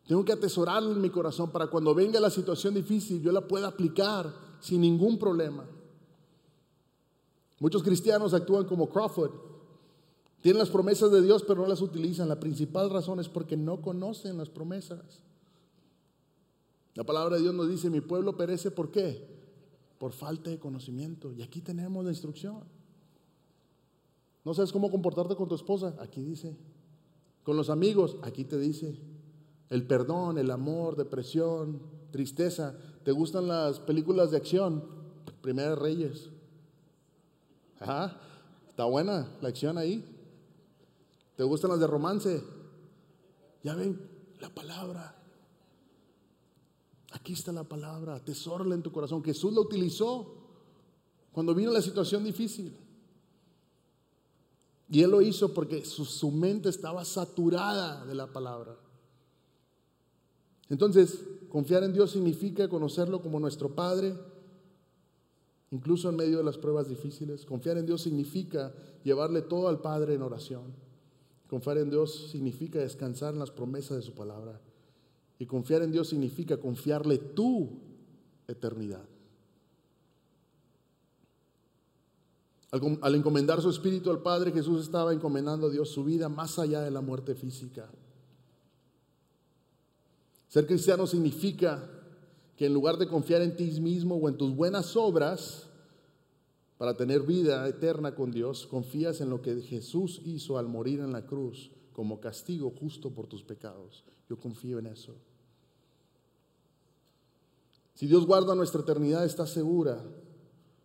Tengo 0.07 0.25
que 0.25 0.33
atesorarla 0.33 0.93
en 0.93 1.01
mi 1.01 1.11
corazón 1.11 1.51
para 1.51 1.67
cuando 1.67 1.95
venga 1.95 2.19
la 2.19 2.31
situación 2.31 2.73
difícil 2.75 3.21
yo 3.21 3.31
la 3.31 3.47
pueda 3.47 3.69
aplicar 3.69 4.33
sin 4.61 4.81
ningún 4.81 5.19
problema. 5.19 5.67
Muchos 7.61 7.83
cristianos 7.83 8.33
actúan 8.33 8.65
como 8.65 8.89
Crawford, 8.89 9.33
tienen 10.41 10.59
las 10.59 10.71
promesas 10.71 11.11
de 11.11 11.23
Dios, 11.23 11.43
pero 11.43 11.63
no 11.63 11.69
las 11.69 11.83
utilizan. 11.83 12.29
La 12.29 12.39
principal 12.39 12.91
razón 12.91 13.19
es 13.19 13.29
porque 13.29 13.57
no 13.57 13.81
conocen 13.81 14.39
las 14.39 14.49
promesas. 14.49 15.21
La 16.95 17.05
palabra 17.05 17.37
de 17.37 17.43
Dios 17.43 17.55
nos 17.55 17.69
dice, 17.69 17.91
mi 17.91 18.01
pueblo 18.01 18.37
perece, 18.37 18.71
¿por 18.71 18.91
qué? 18.91 19.27
Por 19.99 20.13
falta 20.13 20.51
de 20.51 20.59
conocimiento. 20.59 21.33
Y 21.33 21.43
aquí 21.43 21.61
tenemos 21.61 22.05
la 22.05 22.11
instrucción. 22.11 22.61
¿No 24.45 24.55
sabes 24.55 24.73
cómo 24.73 24.91
comportarte 24.91 25.35
con 25.35 25.49
tu 25.49 25.55
esposa? 25.55 25.95
Aquí 25.99 26.23
dice. 26.23 26.57
Con 27.43 27.57
los 27.57 27.71
amigos, 27.71 28.17
aquí 28.23 28.45
te 28.45 28.59
dice. 28.59 28.97
El 29.71 29.87
perdón, 29.87 30.39
el 30.39 30.51
amor, 30.51 30.97
depresión, 30.97 31.81
tristeza. 32.11 32.77
¿Te 33.05 33.13
gustan 33.13 33.49
las 33.49 33.81
películas 33.81 34.31
de 34.31 34.37
acción? 34.37 34.85
Primera 35.41 35.75
Reyes. 35.75 36.31
Ajá, 37.81 38.21
está 38.71 38.85
buena 38.85 39.29
la 39.41 39.49
acción 39.49 39.79
ahí. 39.79 40.18
¿Te 41.39 41.45
gustan 41.45 41.71
las 41.71 41.79
de 41.79 41.87
romance? 41.87 42.43
Ya 43.63 43.77
ven, 43.77 43.97
la 44.41 44.53
palabra. 44.53 45.15
Aquí 47.13 47.35
está 47.35 47.53
la 47.53 47.63
palabra, 47.63 48.17
atesórala 48.17 48.75
en 48.75 48.83
tu 48.83 48.91
corazón. 48.91 49.23
Jesús 49.23 49.55
la 49.55 49.61
utilizó 49.61 50.35
cuando 51.31 51.55
vino 51.55 51.71
la 51.71 51.81
situación 51.81 52.25
difícil. 52.25 52.77
Y 54.89 55.01
él 55.01 55.13
lo 55.13 55.23
hizo 55.23 55.55
porque 55.55 55.85
su, 55.85 56.05
su, 56.05 56.33
mente 56.33 56.71
estaba 56.71 57.05
saturada 57.05 58.05
de 58.05 58.17
la 58.17 58.33
palabra. 58.33 58.77
Entonces, 60.69 61.23
confiar 61.49 61.85
en 61.85 61.93
Dios 61.93 62.11
significa 62.11 62.69
conocerlo 62.69 63.23
como 63.23 63.39
nuestro 63.39 63.77
Padre, 63.77 64.13
incluso 65.71 66.09
en 66.09 66.17
medio 66.17 66.39
de 66.39 66.45
las 66.45 66.59
pruebas 66.59 66.89
difíciles. 66.89 67.47
Confiar 67.47 67.79
en 67.79 67.87
Dios 67.87 68.03
significa 68.03 68.75
llevarle 69.05 69.43
todo 69.43 69.69
al 69.69 69.81
Padre 69.81 70.15
en 70.15 70.23
oración. 70.23 70.88
Confiar 71.49 71.79
en 71.79 71.91
Dios 71.91 72.29
significa 72.31 72.79
descansar 72.79 73.33
en 73.33 73.41
las 73.41 73.51
promesas 73.51 73.97
de 73.97 74.03
su 74.03 74.13
palabra. 74.13 74.61
Y 75.39 75.47
confiar 75.47 75.83
en 75.83 75.93
Dios 75.93 76.09
significa 76.09 76.59
confiarle 76.59 77.19
tu 77.19 77.71
eternidad. 78.47 79.05
Al, 82.71 83.15
encomendar 83.15 83.63
su 83.63 83.71
espíritu 83.71 84.11
al 84.11 84.21
Padre, 84.21 84.53
Jesús 84.53 84.83
estaba 84.83 85.15
encomendando 85.15 85.69
a 85.69 85.71
Dios 85.71 85.89
su 85.89 86.05
vida 86.05 86.29
más 86.29 86.59
allá 86.59 86.83
de 86.83 86.91
la 86.91 87.01
muerte 87.01 87.35
física. 87.35 87.89
Ser 90.49 90.67
cristiano 90.67 91.07
significa 91.07 91.89
que 92.57 92.67
en 92.67 92.75
lugar 92.75 92.99
de 92.99 93.09
confiar 93.09 93.41
en 93.41 93.57
ti 93.57 93.81
mismo 93.81 94.17
o 94.17 94.29
en 94.29 94.37
tus 94.37 94.55
buenas 94.55 94.97
obras, 94.97 95.68
para 96.79 96.97
tener 96.97 97.23
vida 97.23 97.69
eterna 97.69 98.15
con 98.15 98.31
Dios, 98.31 98.67
confías 98.69 99.21
en 99.21 99.31
lo 99.31 99.43
que 99.43 99.61
Jesús 99.63 100.23
hizo 100.25 100.59
al 100.59 100.69
morir 100.69 101.01
en 101.01 101.13
la 101.13 101.27
cruz 101.27 101.73
como 101.93 102.21
castigo 102.21 102.71
justo 102.71 103.11
por 103.11 103.27
tus 103.27 103.43
pecados. 103.43 104.05
Yo 104.29 104.39
confío 104.39 104.79
en 104.79 104.87
eso. 104.87 105.17
Si 107.95 108.07
Dios 108.07 108.25
guarda 108.27 108.55
nuestra 108.55 108.83
eternidad, 108.83 109.25
está 109.25 109.45
segura, 109.45 110.01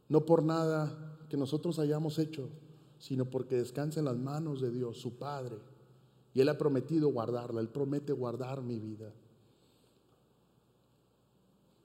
no 0.10 0.26
por 0.26 0.42
nada 0.42 1.16
que 1.30 1.38
nosotros 1.38 1.78
hayamos 1.78 2.18
hecho, 2.18 2.50
sino 2.98 3.26
porque 3.26 3.58
descansa 3.58 4.00
en 4.00 4.06
las 4.06 4.18
manos 4.18 4.62
de 4.62 4.72
Dios, 4.72 4.98
su 4.98 5.20
Padre. 5.20 5.58
Y 6.34 6.42
Él 6.42 6.50
ha 6.50 6.58
prometido 6.58 7.10
guardarla, 7.10 7.62
Él 7.62 7.70
promete 7.70 8.14
guardar 8.14 8.64
mi 8.64 8.80
vida. 8.80 9.14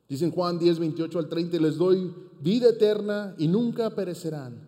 Dicen 0.08 0.30
Juan 0.30 0.58
10, 0.58 0.78
28 0.78 1.18
al 1.18 1.28
30, 1.28 1.58
les 1.58 1.76
doy 1.76 2.14
vida 2.40 2.70
eterna 2.70 3.34
y 3.36 3.46
nunca 3.46 3.90
perecerán. 3.90 4.66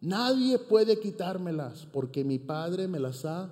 Nadie 0.00 0.58
puede 0.58 0.98
quitármelas 0.98 1.86
porque 1.92 2.24
mi 2.24 2.38
Padre 2.38 2.86
me 2.86 3.00
las 3.00 3.24
ha 3.24 3.50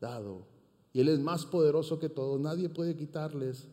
dado. 0.00 0.46
Y 0.92 1.00
Él 1.00 1.08
es 1.08 1.18
más 1.18 1.46
poderoso 1.46 1.98
que 1.98 2.08
todos. 2.08 2.38
Nadie 2.38 2.68
puede 2.68 2.94
quitarles, 2.94 3.66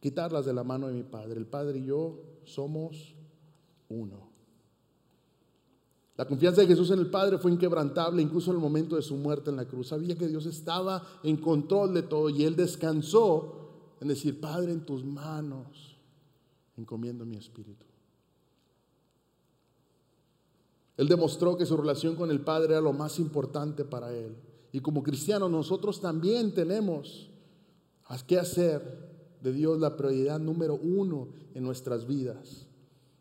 quitarlas 0.00 0.44
de 0.44 0.52
la 0.52 0.62
mano 0.62 0.88
de 0.88 0.94
mi 0.94 1.02
Padre. 1.02 1.38
El 1.38 1.46
Padre 1.46 1.78
y 1.78 1.86
yo 1.86 2.20
somos 2.44 3.14
uno. 3.88 4.28
La 6.16 6.26
confianza 6.26 6.60
de 6.60 6.66
Jesús 6.66 6.90
en 6.90 6.98
el 6.98 7.10
Padre 7.10 7.38
fue 7.38 7.50
inquebrantable 7.50 8.20
incluso 8.20 8.50
en 8.50 8.56
el 8.56 8.62
momento 8.62 8.96
de 8.96 9.02
su 9.02 9.16
muerte 9.16 9.50
en 9.50 9.56
la 9.56 9.66
cruz. 9.66 9.88
Sabía 9.88 10.18
que 10.18 10.28
Dios 10.28 10.46
estaba 10.46 11.02
en 11.22 11.36
control 11.36 11.94
de 11.94 12.02
todo 12.02 12.28
y 12.28 12.44
Él 12.44 12.56
descansó 12.56 13.57
en 14.00 14.08
decir, 14.08 14.40
Padre, 14.40 14.72
en 14.72 14.84
tus 14.84 15.04
manos 15.04 15.96
encomiendo 16.76 17.24
mi 17.24 17.36
espíritu. 17.36 17.84
Él 20.96 21.08
demostró 21.08 21.56
que 21.56 21.66
su 21.66 21.76
relación 21.76 22.16
con 22.16 22.30
el 22.30 22.40
Padre 22.40 22.72
era 22.72 22.80
lo 22.80 22.92
más 22.92 23.18
importante 23.18 23.84
para 23.84 24.12
él. 24.12 24.36
Y 24.72 24.80
como 24.80 25.02
cristianos 25.02 25.50
nosotros 25.50 26.00
también 26.00 26.52
tenemos 26.52 27.30
que 28.26 28.38
hacer 28.38 29.08
de 29.40 29.52
Dios 29.52 29.78
la 29.78 29.96
prioridad 29.96 30.40
número 30.40 30.74
uno 30.74 31.28
en 31.54 31.62
nuestras 31.62 32.06
vidas. 32.06 32.66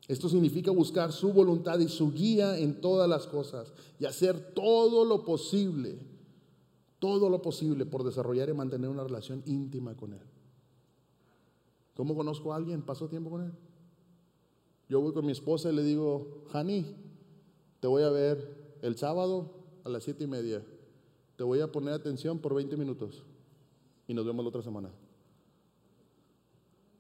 Esto 0.08 0.30
significa 0.30 0.72
buscar 0.72 1.12
su 1.12 1.34
voluntad 1.34 1.80
y 1.80 1.90
su 1.90 2.12
guía 2.12 2.58
en 2.58 2.80
todas 2.80 3.10
las 3.10 3.28
cosas 3.28 3.74
y 4.00 4.06
hacer 4.06 4.54
todo 4.54 5.06
lo 5.06 5.26
posible, 5.26 6.00
todo 6.98 7.30
lo 7.30 7.42
posible 7.42 7.86
por 7.86 8.04
desarrollar 8.04 8.50
y 8.50 8.54
mantener 8.54 8.90
una 8.90 9.04
relación 9.04 9.44
íntima 9.46 9.96
con 9.96 10.14
Él. 10.14 10.37
¿Cómo 11.98 12.16
conozco 12.16 12.54
a 12.54 12.58
alguien? 12.58 12.84
¿Paso 12.84 13.10
tiempo 13.10 13.32
con 13.32 13.46
él? 13.46 13.52
Yo 14.88 15.02
voy 15.02 15.14
con 15.14 15.26
mi 15.26 15.32
esposa 15.32 15.72
y 15.72 15.76
le 15.76 15.82
digo, 15.82 16.44
Hani, 16.54 16.96
te 17.80 17.88
voy 17.88 18.04
a 18.04 18.12
ver 18.12 18.78
el 18.84 18.96
sábado 18.96 19.56
a 19.84 19.90
las 19.90 20.04
siete 20.04 20.26
y 20.26 20.28
media. 20.28 20.64
Te 21.38 21.44
voy 21.44 21.60
a 21.60 21.72
poner 21.72 21.96
atención 21.96 22.38
por 22.38 22.54
20 22.54 22.78
minutos 22.78 23.24
y 24.08 24.14
nos 24.14 24.28
vemos 24.28 24.46
la 24.46 24.50
otra 24.50 24.62
semana. 24.62 24.92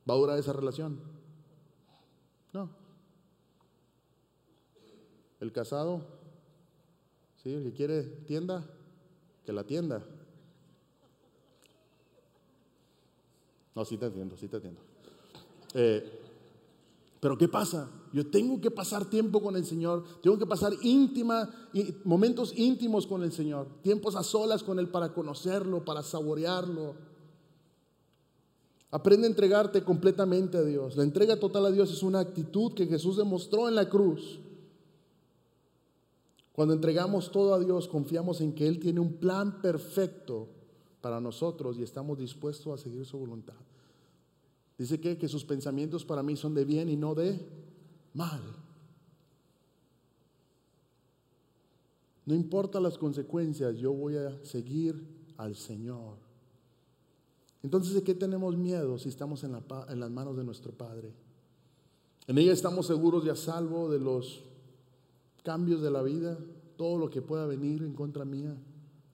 ¿Va 0.10 0.16
a 0.16 0.18
durar 0.18 0.40
esa 0.40 0.52
relación? 0.52 1.00
No. 2.52 2.68
El 5.40 5.52
casado, 5.52 6.02
¿sí? 7.44 7.54
el 7.54 7.66
que 7.66 7.74
quiere 7.74 8.02
tienda, 8.02 8.68
que 9.46 9.54
la 9.54 9.64
tienda. 9.64 10.04
No, 13.76 13.86
sí 13.86 13.96
te 13.96 14.08
entiendo, 14.08 14.36
sí 14.36 14.48
te 14.48 14.56
entiendo. 14.56 14.87
Eh, 15.74 16.18
pero 17.20 17.38
¿qué 17.38 17.48
pasa? 17.48 17.90
Yo 18.14 18.28
tengo 18.28 18.62
que 18.62 18.72
pasar 18.72 19.06
tiempo 19.10 19.42
con 19.42 19.56
el 19.56 19.66
Señor, 19.66 20.04
tengo 20.22 20.38
que 20.38 20.46
pasar 20.46 20.74
íntima, 20.82 21.50
momentos 22.04 22.54
íntimos 22.56 23.06
con 23.06 23.24
el 23.24 23.32
Señor, 23.32 23.68
tiempos 23.82 24.16
a 24.16 24.24
solas 24.24 24.64
con 24.64 24.80
Él 24.80 24.90
para 24.90 25.14
conocerlo, 25.14 25.84
para 25.84 26.04
saborearlo. 26.04 26.96
Aprende 28.92 29.28
a 29.28 29.30
entregarte 29.30 29.84
completamente 29.84 30.58
a 30.58 30.64
Dios. 30.64 30.96
La 30.96 31.04
entrega 31.04 31.38
total 31.38 31.66
a 31.66 31.72
Dios 31.72 31.92
es 31.92 32.04
una 32.04 32.20
actitud 32.20 32.74
que 32.74 32.88
Jesús 32.88 33.18
demostró 33.18 33.68
en 33.68 33.76
la 33.76 33.90
cruz. 33.90 34.40
Cuando 36.54 36.74
entregamos 36.74 37.32
todo 37.32 37.54
a 37.54 37.60
Dios, 37.60 37.88
confiamos 37.88 38.42
en 38.42 38.54
que 38.54 38.68
Él 38.68 38.80
tiene 38.80 39.00
un 39.00 39.14
plan 39.18 39.62
perfecto 39.62 40.48
para 41.02 41.20
nosotros 41.20 41.78
y 41.78 41.84
estamos 41.84 42.18
dispuestos 42.18 42.80
a 42.80 42.82
seguir 42.82 43.06
su 43.06 43.20
voluntad. 43.20 43.54
Dice 44.78 45.00
que, 45.00 45.18
que 45.18 45.28
sus 45.28 45.44
pensamientos 45.44 46.06
para 46.06 46.22
mí 46.22 46.36
son 46.36 46.54
de 46.54 46.64
bien 46.66 46.90
y 46.90 46.96
no 46.96 47.16
de 47.16 47.40
mal. 48.14 48.42
No 52.26 52.36
importa 52.36 52.80
las 52.80 52.98
consecuencias, 52.98 53.78
yo 53.78 53.94
voy 53.94 54.18
a 54.18 54.38
seguir 54.44 55.02
al 55.38 55.56
Señor. 55.56 56.18
Entonces, 57.64 57.94
¿de 57.94 58.04
qué 58.04 58.14
tenemos 58.14 58.56
miedo 58.56 59.00
si 59.00 59.10
estamos 59.10 59.44
en, 59.44 59.54
la, 59.54 59.64
en 59.90 60.00
las 60.00 60.12
manos 60.12 60.38
de 60.38 60.44
nuestro 60.44 60.72
Padre? 60.72 61.14
En 62.28 62.38
ella 62.38 62.52
estamos 62.52 62.86
seguros 62.86 63.26
y 63.26 63.30
a 63.30 63.36
salvo 63.36 63.90
de 63.90 64.00
los 64.00 64.44
cambios 65.44 65.82
de 65.82 65.90
la 65.90 66.04
vida, 66.04 66.38
todo 66.76 66.98
lo 66.98 67.10
que 67.10 67.22
pueda 67.22 67.46
venir 67.46 67.82
en 67.82 67.94
contra 67.94 68.26
mía. 68.26 68.56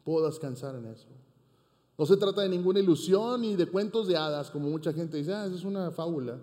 Puedo 0.03 0.25
descansar 0.25 0.75
en 0.75 0.87
eso. 0.87 1.07
No 1.97 2.05
se 2.05 2.17
trata 2.17 2.41
de 2.41 2.49
ninguna 2.49 2.79
ilusión 2.79 3.41
ni 3.41 3.55
de 3.55 3.67
cuentos 3.67 4.07
de 4.07 4.17
hadas, 4.17 4.49
como 4.49 4.69
mucha 4.69 4.93
gente 4.93 5.17
dice, 5.17 5.33
ah, 5.33 5.45
es 5.45 5.63
una 5.63 5.91
fábula, 5.91 6.39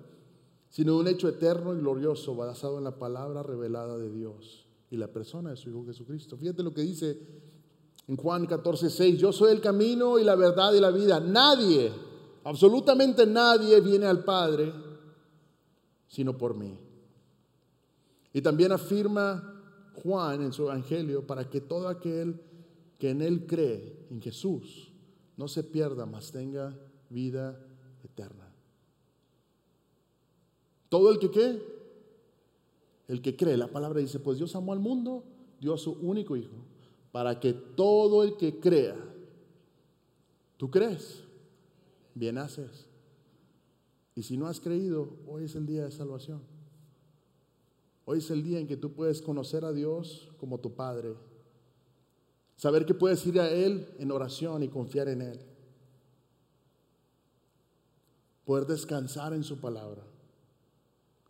sino 0.69 0.95
de 0.95 1.01
un 1.01 1.09
hecho 1.09 1.29
eterno 1.29 1.75
y 1.75 1.79
glorioso 1.79 2.35
basado 2.37 2.79
en 2.79 2.85
la 2.85 2.99
palabra 2.99 3.43
revelada 3.43 3.99
de 3.99 4.11
Dios 4.11 4.67
y 4.91 4.97
la 4.97 5.09
persona 5.09 5.51
de 5.51 5.57
su 5.57 5.71
Hijo 5.71 5.85
Jesucristo. 5.85 6.37
Fíjate 6.37 6.63
lo 6.63 6.73
que 6.73 6.83
dice 6.83 7.19
en 8.07 8.17
Juan 8.17 8.47
14, 8.47 8.91
6, 8.91 9.19
yo 9.19 9.33
soy 9.33 9.53
el 9.53 9.61
camino 9.61 10.19
y 10.19 10.25
la 10.25 10.37
verdad 10.37 10.73
y 10.73 10.81
la 10.81 10.91
vida. 10.91 11.21
Nadie, 11.21 11.93
absolutamente 12.45 13.27
nadie 13.27 13.81
viene 13.81 14.07
al 14.07 14.25
Padre 14.25 14.73
sino 16.11 16.37
por 16.37 16.57
mí. 16.57 16.77
Y 18.33 18.43
también 18.43 18.73
afirma 18.73 19.63
Juan 20.03 20.43
en 20.43 20.53
su 20.53 20.65
Evangelio 20.65 21.27
para 21.27 21.49
que 21.49 21.61
todo 21.61 21.89
aquel 21.89 22.41
que 22.99 23.11
en 23.11 23.23
él 23.23 23.47
cree, 23.47 24.07
en 24.11 24.21
Jesús, 24.21 24.90
no 25.41 25.49
se 25.49 25.65
pierda, 25.65 26.05
mas 26.05 26.31
tenga 26.31 26.79
vida 27.09 27.59
eterna. 28.05 28.47
Todo 30.91 31.11
el 31.11 31.19
que 31.19 31.31
qué? 31.31 31.63
El 33.09 33.23
que 33.23 33.35
cree, 33.37 33.57
la 33.57 33.69
palabra 33.69 34.01
dice, 34.01 34.21
pues 34.21 34.37
Dios 34.37 34.55
amó 34.55 34.75
al 34.75 34.81
mundo, 34.81 35.25
dio 35.59 35.73
a 35.73 35.79
su 35.79 35.93
único 35.93 36.37
hijo, 36.37 36.57
para 37.11 37.41
que 37.41 37.55
todo 37.55 38.23
el 38.23 38.37
que 38.37 38.61
crea, 38.61 38.99
tú 40.59 40.71
crees, 40.71 41.25
bien 42.15 42.37
haces. 42.37 42.87
Y 44.15 44.25
si 44.25 44.37
no 44.37 44.47
has 44.47 44.61
creído, 44.61 45.09
hoy 45.27 45.45
es 45.45 45.55
el 45.55 45.65
día 45.65 45.85
de 45.85 45.91
salvación. 45.91 46.43
Hoy 48.05 48.19
es 48.19 48.31
el 48.31 48.43
día 48.43 48.59
en 48.59 48.67
que 48.67 48.77
tú 48.77 48.93
puedes 48.93 49.23
conocer 49.23 49.65
a 49.65 49.73
Dios 49.73 50.29
como 50.37 50.61
tu 50.61 50.75
Padre 50.75 51.15
Saber 52.61 52.85
que 52.85 52.93
puedes 52.93 53.27
ir 53.27 53.41
a 53.41 53.49
Él 53.49 53.89
en 53.99 54.13
oración 54.13 54.63
y 54.63 54.69
confiar 54.69 55.09
en 55.09 55.23
Él. 55.23 55.41
Poder 58.45 58.67
descansar 58.67 59.33
en 59.33 59.43
su 59.43 59.59
palabra 59.63 60.03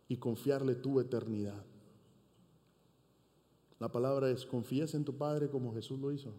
y 0.09 0.17
confiarle 0.17 0.75
tu 0.75 0.99
eternidad. 0.99 1.63
La 3.79 3.89
palabra 3.89 4.29
es, 4.29 4.45
confías 4.45 4.93
en 4.93 5.05
tu 5.05 5.15
Padre 5.15 5.49
como 5.49 5.73
Jesús 5.73 6.01
lo 6.01 6.11
hizo. 6.11 6.33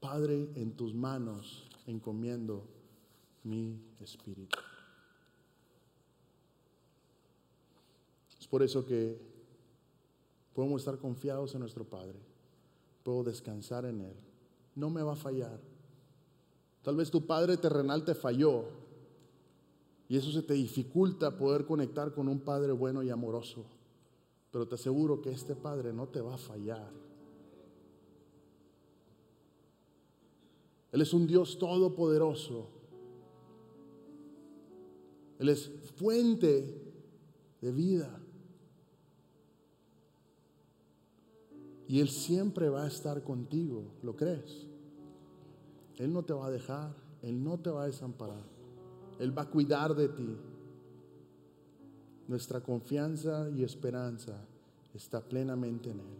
Padre, 0.00 0.48
en 0.56 0.72
tus 0.72 0.92
manos 0.92 1.70
encomiendo 1.86 2.66
mi 3.44 3.80
espíritu. 4.00 4.58
Es 8.40 8.48
por 8.48 8.64
eso 8.64 8.84
que 8.84 9.20
podemos 10.52 10.80
estar 10.80 10.98
confiados 10.98 11.54
en 11.54 11.60
nuestro 11.60 11.84
Padre 11.84 12.31
puedo 13.02 13.24
descansar 13.24 13.84
en 13.84 14.00
Él. 14.00 14.16
No 14.74 14.90
me 14.90 15.02
va 15.02 15.12
a 15.12 15.16
fallar. 15.16 15.60
Tal 16.82 16.96
vez 16.96 17.10
tu 17.10 17.26
padre 17.26 17.56
terrenal 17.56 18.04
te 18.04 18.14
falló 18.14 18.64
y 20.08 20.16
eso 20.16 20.30
se 20.30 20.42
te 20.42 20.54
dificulta 20.54 21.36
poder 21.36 21.64
conectar 21.64 22.12
con 22.12 22.28
un 22.28 22.40
padre 22.40 22.72
bueno 22.72 23.02
y 23.02 23.10
amoroso. 23.10 23.64
Pero 24.50 24.68
te 24.68 24.74
aseguro 24.74 25.22
que 25.22 25.30
este 25.30 25.54
padre 25.54 25.92
no 25.92 26.08
te 26.08 26.20
va 26.20 26.34
a 26.34 26.38
fallar. 26.38 26.90
Él 30.90 31.00
es 31.00 31.14
un 31.14 31.26
Dios 31.26 31.58
todopoderoso. 31.58 32.68
Él 35.38 35.48
es 35.48 35.70
fuente 35.96 36.92
de 37.62 37.72
vida. 37.72 38.21
Y 41.92 42.00
Él 42.00 42.08
siempre 42.08 42.70
va 42.70 42.84
a 42.84 42.86
estar 42.86 43.22
contigo, 43.22 43.84
¿lo 44.02 44.16
crees? 44.16 44.66
Él 45.98 46.10
no 46.10 46.22
te 46.22 46.32
va 46.32 46.46
a 46.46 46.50
dejar, 46.50 46.94
Él 47.20 47.44
no 47.44 47.58
te 47.58 47.68
va 47.68 47.82
a 47.82 47.86
desamparar, 47.86 48.46
Él 49.18 49.36
va 49.36 49.42
a 49.42 49.50
cuidar 49.50 49.94
de 49.94 50.08
ti. 50.08 50.38
Nuestra 52.28 52.62
confianza 52.62 53.50
y 53.50 53.62
esperanza 53.62 54.42
está 54.94 55.20
plenamente 55.20 55.90
en 55.90 56.00
Él. 56.00 56.16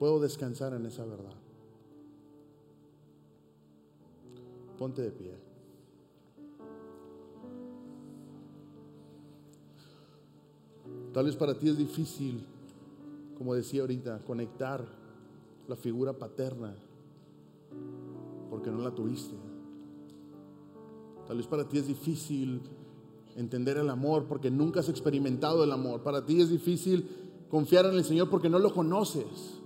Puedo 0.00 0.18
descansar 0.18 0.74
en 0.74 0.84
esa 0.84 1.04
verdad. 1.04 1.36
Ponte 4.76 5.00
de 5.00 5.12
pie. 5.12 5.34
Tal 11.14 11.24
vez 11.24 11.36
para 11.36 11.56
ti 11.56 11.68
es 11.68 11.78
difícil, 11.78 12.44
como 13.36 13.54
decía 13.54 13.82
ahorita, 13.82 14.20
conectar 14.24 14.84
la 15.68 15.76
figura 15.76 16.12
paterna 16.12 16.74
porque 18.50 18.70
no 18.70 18.78
la 18.78 18.94
tuviste. 18.94 19.34
Tal 21.26 21.36
vez 21.36 21.46
para 21.46 21.68
ti 21.68 21.78
es 21.78 21.86
difícil 21.86 22.62
entender 23.36 23.76
el 23.76 23.90
amor 23.90 24.24
porque 24.24 24.50
nunca 24.50 24.80
has 24.80 24.88
experimentado 24.88 25.64
el 25.64 25.72
amor. 25.72 26.02
Para 26.02 26.24
ti 26.24 26.40
es 26.40 26.48
difícil 26.48 27.08
confiar 27.50 27.86
en 27.86 27.94
el 27.94 28.04
Señor 28.04 28.30
porque 28.30 28.48
no 28.48 28.58
lo 28.58 28.72
conoces. 28.72 29.60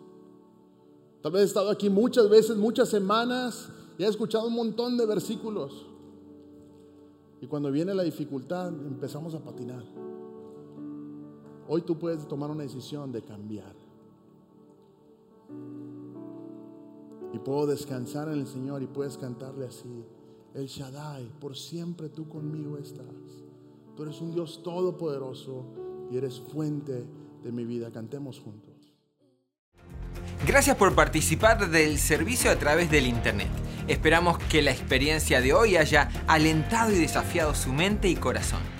Tal 1.22 1.32
vez 1.32 1.42
he 1.42 1.46
estado 1.46 1.70
aquí 1.70 1.90
muchas 1.90 2.28
veces, 2.30 2.56
muchas 2.56 2.88
semanas 2.88 3.68
y 3.98 4.04
he 4.04 4.08
escuchado 4.08 4.48
un 4.48 4.54
montón 4.54 4.96
de 4.96 5.06
versículos. 5.06 5.86
Y 7.42 7.46
cuando 7.46 7.70
viene 7.70 7.94
la 7.94 8.02
dificultad 8.02 8.68
empezamos 8.68 9.34
a 9.34 9.40
patinar. 9.40 10.09
Hoy 11.72 11.82
tú 11.82 11.96
puedes 11.96 12.26
tomar 12.26 12.50
una 12.50 12.64
decisión 12.64 13.12
de 13.12 13.22
cambiar. 13.22 13.76
Y 17.32 17.38
puedo 17.38 17.64
descansar 17.68 18.26
en 18.26 18.40
el 18.40 18.48
Señor 18.48 18.82
y 18.82 18.88
puedes 18.88 19.16
cantarle 19.16 19.66
así. 19.68 20.04
El 20.52 20.66
Shaddai, 20.66 21.30
por 21.38 21.56
siempre 21.56 22.08
tú 22.08 22.28
conmigo 22.28 22.76
estás. 22.76 23.06
Tú 23.96 24.02
eres 24.02 24.20
un 24.20 24.32
Dios 24.32 24.64
todopoderoso 24.64 25.64
y 26.10 26.16
eres 26.16 26.40
fuente 26.40 27.06
de 27.44 27.52
mi 27.52 27.64
vida. 27.64 27.92
Cantemos 27.92 28.40
juntos. 28.40 28.92
Gracias 30.44 30.76
por 30.76 30.92
participar 30.96 31.70
del 31.70 31.98
servicio 31.98 32.50
a 32.50 32.56
través 32.56 32.90
del 32.90 33.06
Internet. 33.06 33.50
Esperamos 33.86 34.38
que 34.38 34.60
la 34.60 34.72
experiencia 34.72 35.40
de 35.40 35.52
hoy 35.52 35.76
haya 35.76 36.10
alentado 36.26 36.90
y 36.90 36.98
desafiado 36.98 37.54
su 37.54 37.72
mente 37.72 38.08
y 38.08 38.16
corazón. 38.16 38.79